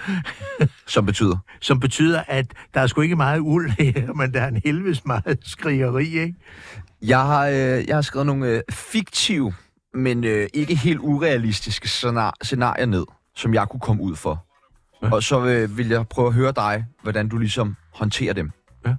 [0.87, 1.37] Som betyder?
[1.61, 5.05] som betyder, at der er sgu ikke meget uld her, men der er en helvedes
[5.05, 6.35] meget skrigeri, ikke?
[7.03, 9.55] Jeg har, øh, jeg har skrevet nogle øh, fiktive,
[9.97, 13.05] men øh, ikke helt urealistiske scenar- scenarier ned,
[13.37, 14.47] som jeg kunne komme ud for.
[15.03, 15.11] Ja.
[15.15, 18.51] Og så øh, vil jeg prøve at høre dig, hvordan du ligesom håndterer dem.
[18.87, 18.95] Ja.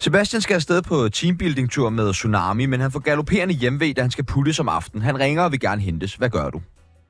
[0.00, 4.24] Sebastian skal afsted på teambuilding-tur med Tsunami, men han får galopperende hjemvej, da han skal
[4.24, 5.02] puttes om aftenen.
[5.02, 6.14] Han ringer og vil gerne hentes.
[6.14, 6.60] Hvad gør du?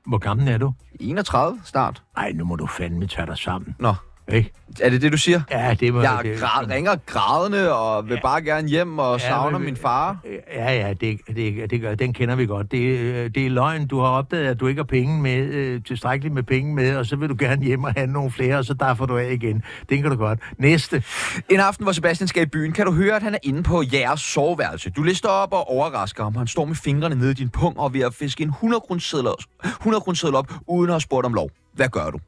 [0.07, 0.73] Hvor gammel er du?
[0.99, 2.03] 31 snart.
[2.17, 3.75] Ej, nu må du fandme tage dig sammen.
[3.79, 3.93] Nå,
[4.33, 4.51] Ikke?
[4.81, 5.41] er det det, du siger?
[5.51, 6.35] Ja, det var Jeg det.
[6.35, 8.19] gra- ringer grædende og vil Ja.
[8.21, 10.17] bare gerne hjem og Ja, savner men- min far.
[10.55, 12.71] Ja, ja, det, det, det, gør- den kender vi godt.
[12.71, 13.87] Det, øh, det er løgn.
[13.87, 17.05] Du har opdaget, at du ikke har penge med, øh, tilstrækkeligt med penge med, og
[17.05, 19.63] så vil du gerne hjem og have nogle flere, og så derfor du af igen.
[19.89, 20.39] Det kan du godt.
[20.57, 21.03] Næste.
[21.49, 23.83] En aften, hvor Sebastian skal i byen, kan du høre, at han er inde på
[23.93, 24.89] jeres soveværelse.
[24.89, 26.35] Du lister op og overrasker ham.
[26.35, 29.27] Han står med fingrene nede i din pung og ved at fiske en 100 kroneseddel
[29.63, 31.49] 100 kroneseddel op, uden at have spurgt om lov.
[31.73, 32.19] Hvad gør du?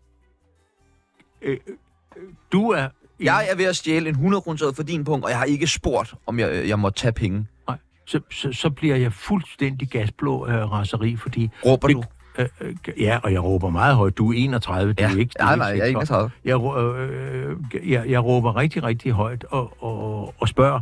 [2.51, 2.87] Du er...
[3.19, 5.67] Jeg er ved at stjæle en 100 kroneseddel for din pung, og jeg har ikke
[5.67, 7.45] spurgt, om jeg, jeg må tage penge.
[7.67, 11.49] Nej, så, så, så bliver jeg fuldstændig gasblå af raseri, fordi...
[11.65, 12.03] Råber det, du?
[12.37, 14.17] Øh, øh, ja, og jeg råber meget højt.
[14.17, 15.11] Du er 31, du Ja.
[15.13, 15.33] er ikke...
[15.39, 16.23] du Nej, nej, jeg er 36.
[16.25, 16.31] 31.
[16.45, 20.79] Jeg, rå- øh, jeg, jeg råber rigtig, rigtig højt og, og, og spørger,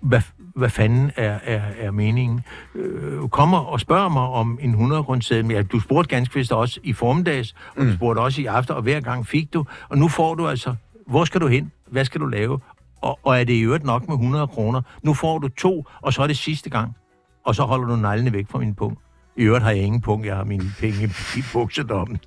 [0.00, 0.20] hvad,
[0.56, 2.44] hvad fanden er, er, er meningen.
[2.74, 5.50] Øh, kommer og spørger mig om en 100 grundseddel.
[5.50, 8.82] Ja, du spurgte ganske vist også i formiddags, og du spurgte også i aften, og
[8.82, 9.64] hver gang fik du.
[9.88, 10.74] Og nu får du altså,
[11.06, 11.72] hvor skal du hen?
[11.86, 12.60] Hvad skal du lave?
[13.00, 14.82] Og, og er det i øvrigt nok med 100 kroner?
[15.02, 16.96] Nu får du to, og så er det sidste gang.
[17.44, 18.98] Og så holder du neglene væk fra min punkt.
[19.38, 21.04] I øvrigt har jeg ingen punkt, jeg har mine penge
[21.36, 22.18] i buksedommen.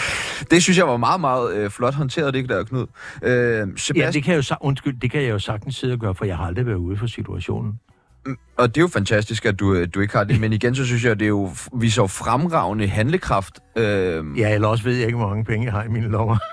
[0.50, 2.86] Det synes jeg var meget, meget øh, flot håndteret, det der, Knud.
[3.22, 5.98] Øh, Sebastian, Ja, det kan, jeg jo, undskyld, det kan jeg jo sagtens sidde og
[5.98, 7.80] gøre, for jeg har aldrig været ude for situationen.
[8.56, 10.40] Og det er jo fantastisk, at du, øh, du ikke har det.
[10.40, 11.50] Men igen, så synes jeg, at det er jo,
[11.80, 13.58] viser jo fremragende handlekraft.
[13.76, 16.36] Øh, Ja, eller også ved jeg ikke, hvor mange penge jeg har i mine lommer.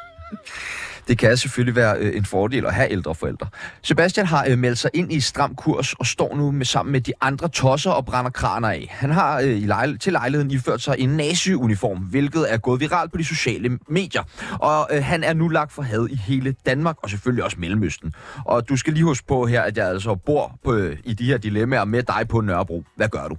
[1.07, 3.47] Det kan selvfølgelig være øh, en fordel at have ældre forældre.
[3.81, 7.01] Sebastian har øh, meldt sig ind i stram kurs og står nu med sammen med
[7.01, 8.87] de andre tosser og brænder kraner af.
[8.91, 13.11] Han har øh, i lejl- til lejligheden iført sig en nazi-uniform, hvilket er gået viralt
[13.11, 14.23] på de sociale medier.
[14.59, 18.13] Og øh, han er nu lagt for had i hele Danmark og selvfølgelig også Mellemøsten.
[18.45, 21.25] Og du skal lige huske på her, at jeg altså bor på, øh, i de
[21.25, 22.83] her dilemmaer med dig på Nørrebro.
[22.95, 23.37] Hvad gør du?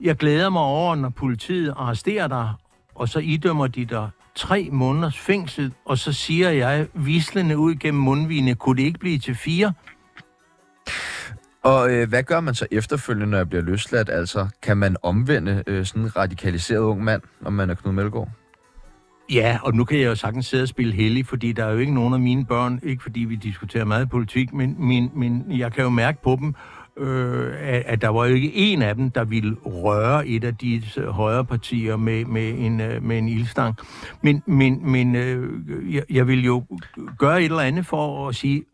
[0.00, 2.52] Jeg glæder mig over, når politiet arresterer dig,
[2.94, 4.08] og så idømmer de dig
[4.38, 9.18] tre måneders fængsel, og så siger jeg vislende ud gennem mundvigene, kunne det ikke blive
[9.18, 9.72] til fire?
[11.62, 14.08] Og øh, hvad gør man så efterfølgende, når jeg bliver løsladt?
[14.08, 18.28] Altså, kan man omvende øh, sådan en radikaliseret ung mand, om man er Knud Melgaard?
[19.32, 21.78] Ja, og nu kan jeg jo sagtens sidde og spille heldig, fordi der er jo
[21.78, 25.72] ikke nogen af mine børn, ikke fordi vi diskuterer meget politik, men, men, men jeg
[25.72, 26.54] kan jo mærke på dem,
[26.98, 30.56] øh, at, at der var jo ikke en af dem, der ville røre et af
[30.56, 33.76] de højre partier med, med, en, øh, med en ildstang.
[34.22, 36.64] Men, men, men øh, jeg, jeg vil jo
[37.18, 38.64] gøre et eller andet for at sige,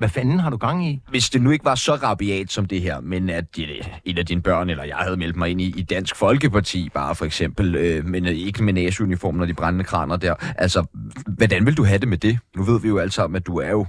[0.00, 1.00] hvad fanden har du gang i?
[1.08, 4.26] Hvis det nu ikke var så rabiat som det her, men at et en af
[4.26, 7.74] dine børn eller jeg havde meldt mig ind i, i Dansk Folkeparti, bare for eksempel,
[7.74, 10.34] øh, men øh, ikke med næseuniformen og de brændende kraner der.
[10.58, 10.84] Altså,
[11.26, 12.38] hvordan vil du have det med det?
[12.56, 13.86] Nu ved vi jo alle sammen, at du er jo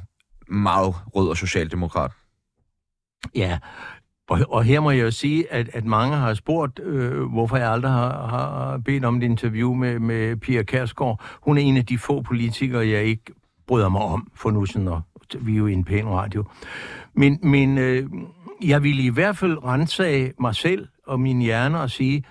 [0.48, 2.12] meget rød og socialdemokrat.
[3.36, 3.60] Ja,
[4.30, 7.72] og, og her må jeg jo sige, at, at mange har spurgt, øh, hvorfor jeg
[7.72, 11.22] aldrig har, har bedt om et interview med, med Pia Kærsgaard.
[11.42, 13.34] Hun er en af de få politikere, jeg ikke
[13.68, 15.02] bryder mig om, for nu sådan, og
[15.40, 16.44] vi er jo i en pæn radio.
[17.14, 18.10] Men, men øh,
[18.64, 22.24] jeg ville i hvert fald rensage mig selv og min hjerne og sige,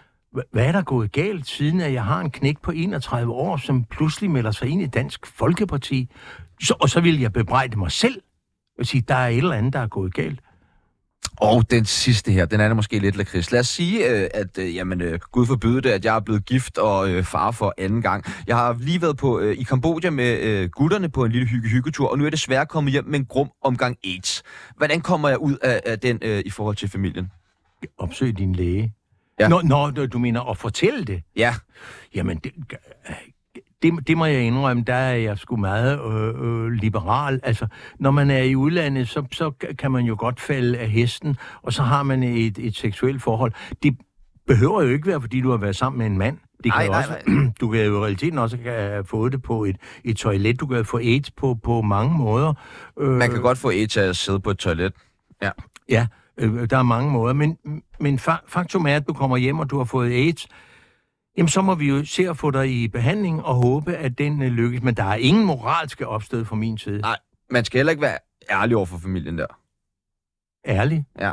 [0.53, 3.85] hvad er der gået galt, siden at jeg har en knæk på 31 år, som
[3.85, 6.11] pludselig melder sig ind i Dansk Folkeparti?
[6.63, 8.23] Så, og så vil jeg bebrejde mig selv
[8.79, 10.41] og sige, der er et eller andet, der er gået galt.
[11.41, 13.53] Og den sidste her, den er måske lidt lakrids.
[13.53, 16.47] Lad os sige, øh, at øh, jamen, øh, Gud forbyde det, at jeg er blevet
[16.47, 18.25] gift og øh, far for anden gang.
[18.47, 22.09] Jeg har lige været på øh, i Kambodja med øh, gutterne på en lille hygge-hyggetur,
[22.09, 24.43] og nu er jeg desværre kommet hjem med en grum omgang AIDS.
[24.77, 27.29] Hvordan kommer jeg ud af, af den øh, i forhold til familien?
[27.99, 28.93] Opsøg din læge.
[29.41, 29.49] Ja.
[29.49, 31.23] Nå, nå, du mener at fortælle det?
[31.37, 31.55] Ja,
[32.15, 32.53] Jamen, det,
[33.83, 37.41] det, det må jeg indrømme, der er jeg sgu meget øh, øh, liberal.
[37.43, 37.67] Altså,
[37.99, 41.73] når man er i udlandet, så, så kan man jo godt falde af hesten, og
[41.73, 43.53] så har man et, et seksuelt forhold.
[43.83, 43.97] Det
[44.47, 46.39] behøver jo ikke være, fordi du har været sammen med en mand.
[46.65, 49.43] Det kan Nej, jo nej, også, Du kan jo i realiteten også have fået det
[49.43, 50.61] på et, et toilet.
[50.61, 52.55] Du kan få AIDS på, på mange måder.
[53.01, 54.93] Øh, man kan godt få AIDS af at sidde på et toilet.
[55.43, 55.51] Ja.
[55.89, 56.07] Ja,
[56.39, 57.35] øh, der er mange måder.
[57.35, 57.57] Men,
[58.01, 60.47] men fa- faktum er, at du kommer hjem, og du har fået AIDS.
[61.37, 64.43] Jamen, så må vi jo se at få dig i behandling og håbe, at den
[64.43, 64.83] øh, lykkes.
[64.83, 67.01] Men der er ingen moralske opstød fra min side.
[67.01, 67.17] Nej,
[67.51, 68.19] man skal heller ikke være
[68.51, 69.47] ærlig over for familien der.
[70.67, 71.05] Ærlig?
[71.21, 71.33] Ja.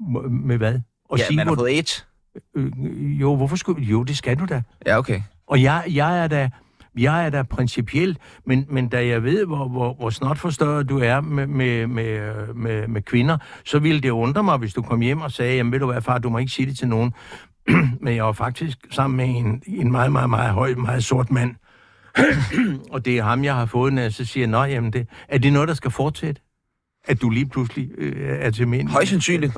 [0.00, 0.80] M- med hvad?
[1.08, 2.06] Og ja, sige, man har hvor- fået AIDS.
[2.54, 3.82] øh, jo, hvorfor skulle...
[3.86, 4.62] Jo, det skal du da.
[4.86, 5.22] Ja, okay.
[5.46, 6.50] Og jeg, jeg er da...
[6.98, 10.98] Jeg er da principiel, men, men da jeg ved, hvor, hvor, hvor snart forstørret du
[10.98, 14.82] er med, med, med, øh, med, med kvinder, så ville det undre mig, hvis du
[14.82, 16.88] kom hjem og sagde, jamen ved du hvad, far, du må ikke sige det til
[16.88, 17.12] nogen.
[18.04, 21.54] men jeg var faktisk sammen med en, en meget, meget, meget høj, meget sort mand.
[22.92, 25.38] og det er ham, jeg har fået, når jeg så siger, nå, jamen det, er
[25.38, 26.40] det noget, der skal fortsætte?
[27.06, 28.88] At du lige pludselig øh, er til mænd?
[28.88, 29.52] Højst sandsynligt.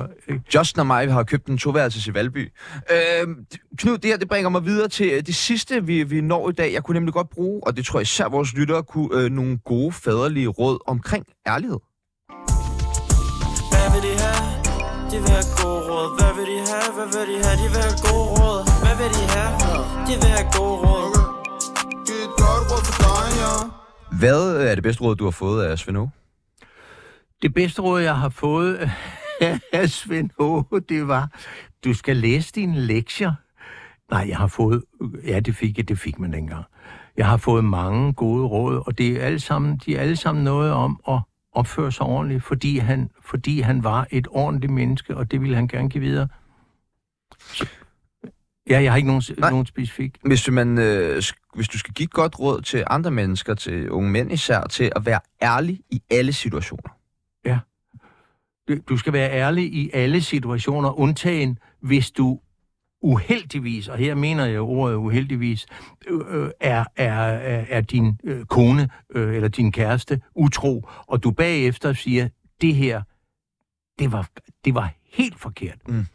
[0.55, 2.51] Justin og mig har købt en toværelses i Valby.
[2.91, 3.27] Øh,
[3.77, 6.53] Knud, det her det bringer mig videre til øh, det sidste, vi, vi når i
[6.53, 6.73] dag.
[6.73, 9.57] Jeg kunne nemlig godt bruge, og det tror jeg især vores lyttere kunne, øh, nogle
[9.57, 11.79] gode faderlige råd omkring ærlighed.
[13.71, 14.63] Hvad vil de have?
[15.11, 15.56] De vil have
[16.77, 16.93] have?
[16.97, 17.55] Hvad vil de have?
[17.63, 18.61] De vil have gode råd.
[18.83, 19.51] Hvad vil de have?
[20.07, 21.11] De vil have gode råd.
[22.07, 23.53] Giv et godt råd til dig, ja.
[24.21, 26.09] Hvad er det bedste råd, du har fået af Svend?
[27.41, 28.91] Det bedste råd, jeg har fået
[29.73, 30.29] af Svend
[30.89, 31.29] det var,
[31.85, 33.33] du skal læse dine lektier.
[34.11, 34.83] Nej, jeg har fået,
[35.27, 36.65] ja, det fik jeg, det fik man dengang.
[37.17, 40.43] Jeg har fået mange gode råd, og det er alle sammen, de er alle sammen
[40.43, 41.19] noget om at
[41.51, 45.67] opføre sig ordentligt, fordi han, fordi han var et ordentligt menneske, og det ville han
[45.67, 46.27] gerne give videre.
[48.69, 49.49] Ja, jeg har ikke nogen, Nej.
[49.49, 50.17] nogen specifik.
[50.25, 51.23] Hvis du, man, øh,
[51.55, 54.91] hvis du skal give et godt råd til andre mennesker, til unge mænd især, til
[54.95, 56.89] at være ærlig i alle situationer.
[58.69, 62.39] Du- Du skal være ærlig i alle situationer, undtagen hvis du
[63.01, 65.65] uheldigvis, og her mener jeg ordet uheldigvis,
[66.07, 67.13] øh, er, er,
[67.69, 72.29] er din øh, kone øh, eller din kæreste utro, og du bagefter siger,
[72.61, 73.01] det her,
[73.99, 74.29] det var,
[74.65, 75.77] det var helt forkert.
[75.87, 76.05] Mm.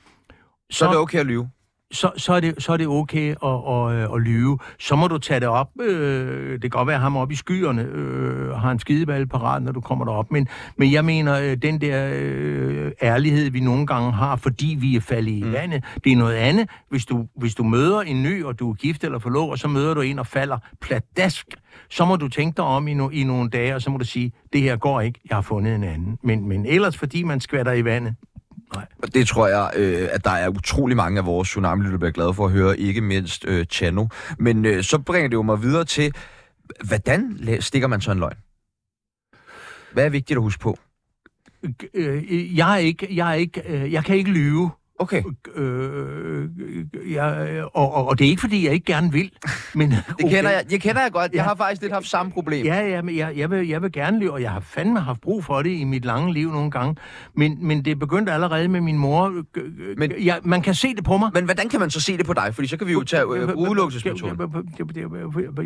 [0.72, 1.48] Så er det okay at lyve.
[1.92, 4.58] så, så, er det, så er det okay at, at, at, at lyve.
[4.78, 5.68] Så må du tage det op.
[5.80, 9.62] Øh, det kan godt være, at ham oppe i skyerne øh, har en skideball parat,
[9.62, 10.30] når du kommer derop.
[10.30, 14.96] Men, men jeg mener, øh, den der øh, ærlighed, vi nogle gange har, fordi vi
[14.96, 15.52] er faldet i mm.
[15.52, 16.70] vandet, det er noget andet.
[16.90, 19.68] Hvis du, hvis du møder en ny, og du er gift eller forlovet, og så
[19.68, 21.46] møder du en og falder pladask,
[21.90, 24.04] så må du tænke dig om i, no, i nogle dage, og så må du
[24.04, 26.18] sige, det her går ikke, jeg har fundet en anden.
[26.22, 28.14] Men, men ellers, fordi man skvatter i vandet,
[29.02, 32.12] Og Det tror jeg, øh, at der er utrolig mange af vores tsunami der bliver
[32.12, 34.06] glade for at høre, ikke mindst øh, Chano.
[34.38, 36.14] Men øh, så bringer det jo mig videre til,
[36.84, 38.36] hvordan stikker man så en løgn?
[39.92, 40.78] Hvad er vigtigt at huske på?
[41.94, 44.70] øh, jeg er ikke, jeg er ikke, øh, jeg kan ikke lyve.
[45.02, 45.22] Okay.
[45.54, 46.48] Øh,
[47.12, 49.30] jeg, og, og, og det er ikke, fordi jeg ikke gerne vil.
[49.74, 51.32] Men, Det kender jeg, jeg kender jeg godt.
[51.32, 51.42] Jeg Ja.
[51.42, 52.66] har faktisk lidt haft samme problem.
[52.66, 55.20] Ja, ja, men jeg, jeg, vil, jeg vil gerne lyve, og jeg har fandme haft
[55.20, 56.96] brug for det i mit lange liv nogle gange.
[57.36, 59.26] Men, men det begyndte allerede med min mor.
[59.56, 59.64] Øh,
[59.98, 61.30] Men- jeg, man kan se det på mig.
[61.34, 62.54] Men hvordan kan man så se det på dig?
[62.54, 64.38] Fordi så kan vi jo tage øh, udelukkelsesmetoden.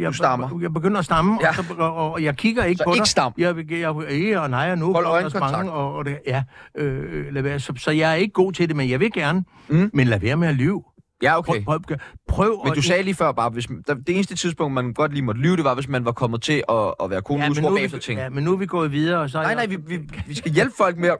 [0.00, 0.58] Jeg, Du stammer.
[0.62, 1.46] Jeg begynder at stamme, Ja.
[1.46, 1.48] ja.
[1.48, 3.06] og, så, og, og jeg kigger ikke Så på ikke dig.
[3.08, 3.32] stam.
[3.38, 3.94] Jeg, jeg, jeg,
[4.28, 5.68] jeg og nej, og nu Hold øjenkontakt.
[5.68, 6.42] og, og det, ja,
[6.78, 7.60] øh, lad være.
[7.60, 9.25] Så, så jeg er ikke god til det, men jeg vil gerne.
[9.68, 9.90] Mm.
[9.92, 10.84] Men lad være med at lyve.
[11.22, 11.64] Ja, okay.
[11.64, 11.96] prøv, prøv,
[12.28, 15.22] prøv Men du sagde lige før bare, hvis, der, det eneste tidspunkt, man godt lige
[15.22, 17.62] måtte lyve, det var, hvis man var kommet til at, at være kone ja, men
[17.62, 18.20] nu, er vi, ting.
[18.20, 20.52] ja, men nu er vi gået videre, og så Nej, nej, vi, vi, vi skal
[20.52, 21.10] hjælpe folk med,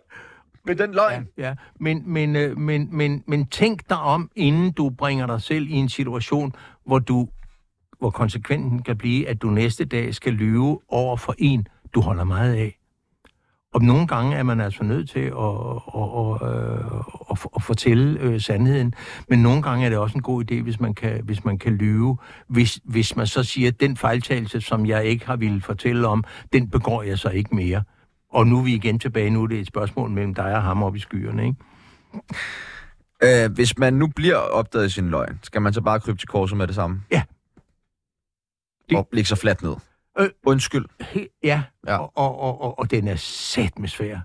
[0.67, 1.29] med den løgn.
[1.39, 1.55] Ja, ja.
[1.81, 5.73] Men, men, øh, men, men, men tænk dig om, inden du bringer dig selv i
[5.73, 6.55] en situation,
[6.87, 7.29] hvor du
[7.99, 12.25] hvor konsekvensen kan blive, at du næste dag skal lyve over for en, du holder
[12.25, 12.79] meget af.
[13.77, 15.33] Og nogle gange er man altså nødt til at,
[15.97, 17.01] at, at, øh,
[17.31, 18.95] at, at fortælle øh, sandheden,
[19.29, 21.73] men nogle gange er det også en god idé, hvis man kan, hvis man kan
[21.73, 22.19] lyve.
[22.49, 26.25] Hvis, hvis man så siger, at den fejltagelse, som jeg ikke har ville fortælle om,
[26.53, 27.83] den begår jeg så ikke mere.
[28.33, 30.83] Og nu er vi igen tilbage, nu er det et spørgsmål mellem dig og ham
[30.83, 33.45] oppe i skyerne, ikke?
[33.45, 36.29] Øh, hvis man nu bliver opdaget i sin løgn, skal man så bare krybe til
[36.29, 37.03] korset med det samme?
[37.11, 37.23] Ja.
[38.89, 39.75] Det- Og lægge sig fladt ned?
[40.19, 40.31] Øh.
[40.47, 40.85] Undskyld.
[41.01, 41.97] He, ja, Ja.
[41.97, 44.17] Og, og, og, og, og den er sat med svær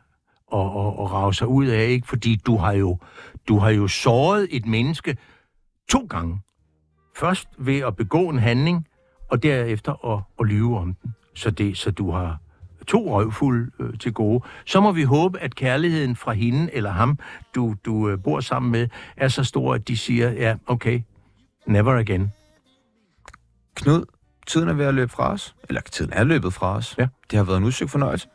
[0.54, 2.08] at, at, at rave sig ud af, ikke?
[2.08, 2.98] Fordi du har jo,
[3.48, 5.18] du har jo såret et menneske
[5.90, 6.42] to gange.
[7.16, 8.88] Først ved at begå en handling,
[9.30, 11.16] og derefter at, at lyve om den.
[11.36, 12.38] Så, det, så du har
[12.88, 14.44] to røvfulde øh, til gode.
[14.66, 17.20] Så må vi håbe, at kærligheden fra hende eller ham,
[17.56, 18.88] du, du øh, bor sammen med,
[19.18, 21.02] er så stor, at de siger, ja, okay,
[21.66, 22.32] never again.
[23.76, 24.06] Knud,
[24.48, 25.56] tiden er ved at løbe fra os.
[25.70, 26.96] Eller tiden er løbet fra os.
[26.98, 27.08] Ja.
[27.32, 28.28] Det har været en udsøgt fornøjelse.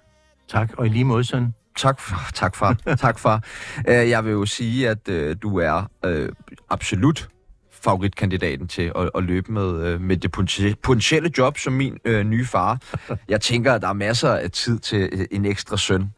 [0.48, 1.54] Tak, og i lige måde sådan.
[1.76, 2.30] Tak, far.
[2.34, 2.76] tak far.
[2.98, 3.42] tak far.
[3.88, 6.28] Øh, Jeg vil jo sige, at øh, du er øh,
[6.70, 7.28] absolut
[7.72, 12.24] favoritkandidaten til at, at løbe med, øh, med det potenti- potentielle job som min øh,
[12.24, 12.78] nye far.
[13.28, 16.12] Jeg tænker, at der er masser af tid til øh, en ekstra søn.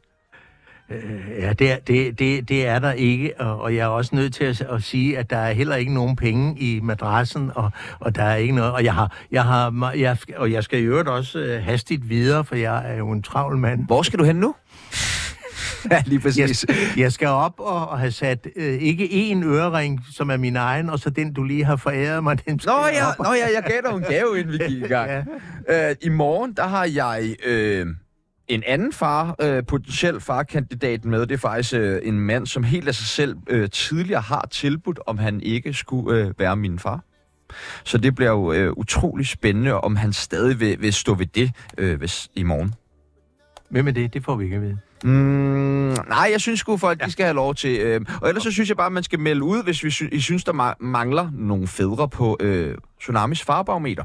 [0.91, 4.15] Øh, Ja, det er, det, det, det er der ikke, og, og jeg er også
[4.17, 7.71] nødt til at, at sige, at der er heller ikke nogen penge i madrassen, og,
[8.01, 10.83] og der er ikke noget, og jeg har, jeg har, jeg, og jeg skal i
[10.83, 13.87] øvrigt også øh, hastigt videre, for jeg er jo en travl mand.
[13.87, 14.55] Hvor skal du hen nu?
[15.91, 16.67] ja, lige Jeg, præcis.
[16.97, 20.91] jeg skal op og, og have sat øh, ikke én ørering, som er min egen,
[20.91, 23.63] og så den, du lige har foræret mig, den Nå jeg ja, nå ja, jeg
[23.63, 25.11] gav dig en gave, inden vi gik i gang.
[25.69, 25.91] Ja.
[25.91, 27.87] Øh, I morgen, der har jeg øh,
[28.49, 31.21] en anden far, øh, potentiel farkandidat med.
[31.21, 35.01] Det er faktisk øh, en mand, som helt af sig selv øh, tidligere har tilbudt,
[35.07, 37.01] om han ikke skulle øh, være min far.
[37.85, 41.53] Så det bliver jo øh, utrolig spændende, om han stadig vil, vil stå ved det
[41.79, 42.75] øh, hvis, i morgen.
[43.71, 44.15] Hvem er det?
[44.15, 44.79] Det får vi ikke at vide.
[45.05, 45.11] Mm,
[46.09, 47.07] nej, jeg synes sgu, folk ja.
[47.07, 47.81] de skal have lov til.
[47.81, 50.13] Øh, og ellers så synes jeg bare, at man skal melde ud, hvis vi sy-
[50.13, 54.05] I synes, der ma- mangler nogle fædre på øh, Tsunamis farbarometer.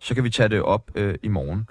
[0.00, 1.68] Så kan vi tage det op øh, i morgen.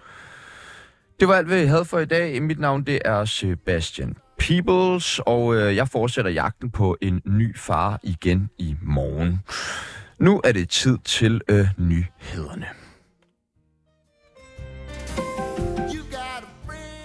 [1.20, 2.41] Det var alt, hvad jeg havde for i dag.
[2.41, 7.99] Mit navn det er Sebastian Peebles, og øh, jeg fortsætter jagten på en ny far
[8.03, 9.39] igen i morgen.
[10.20, 12.66] Nu er det tid til øh, nyhederne.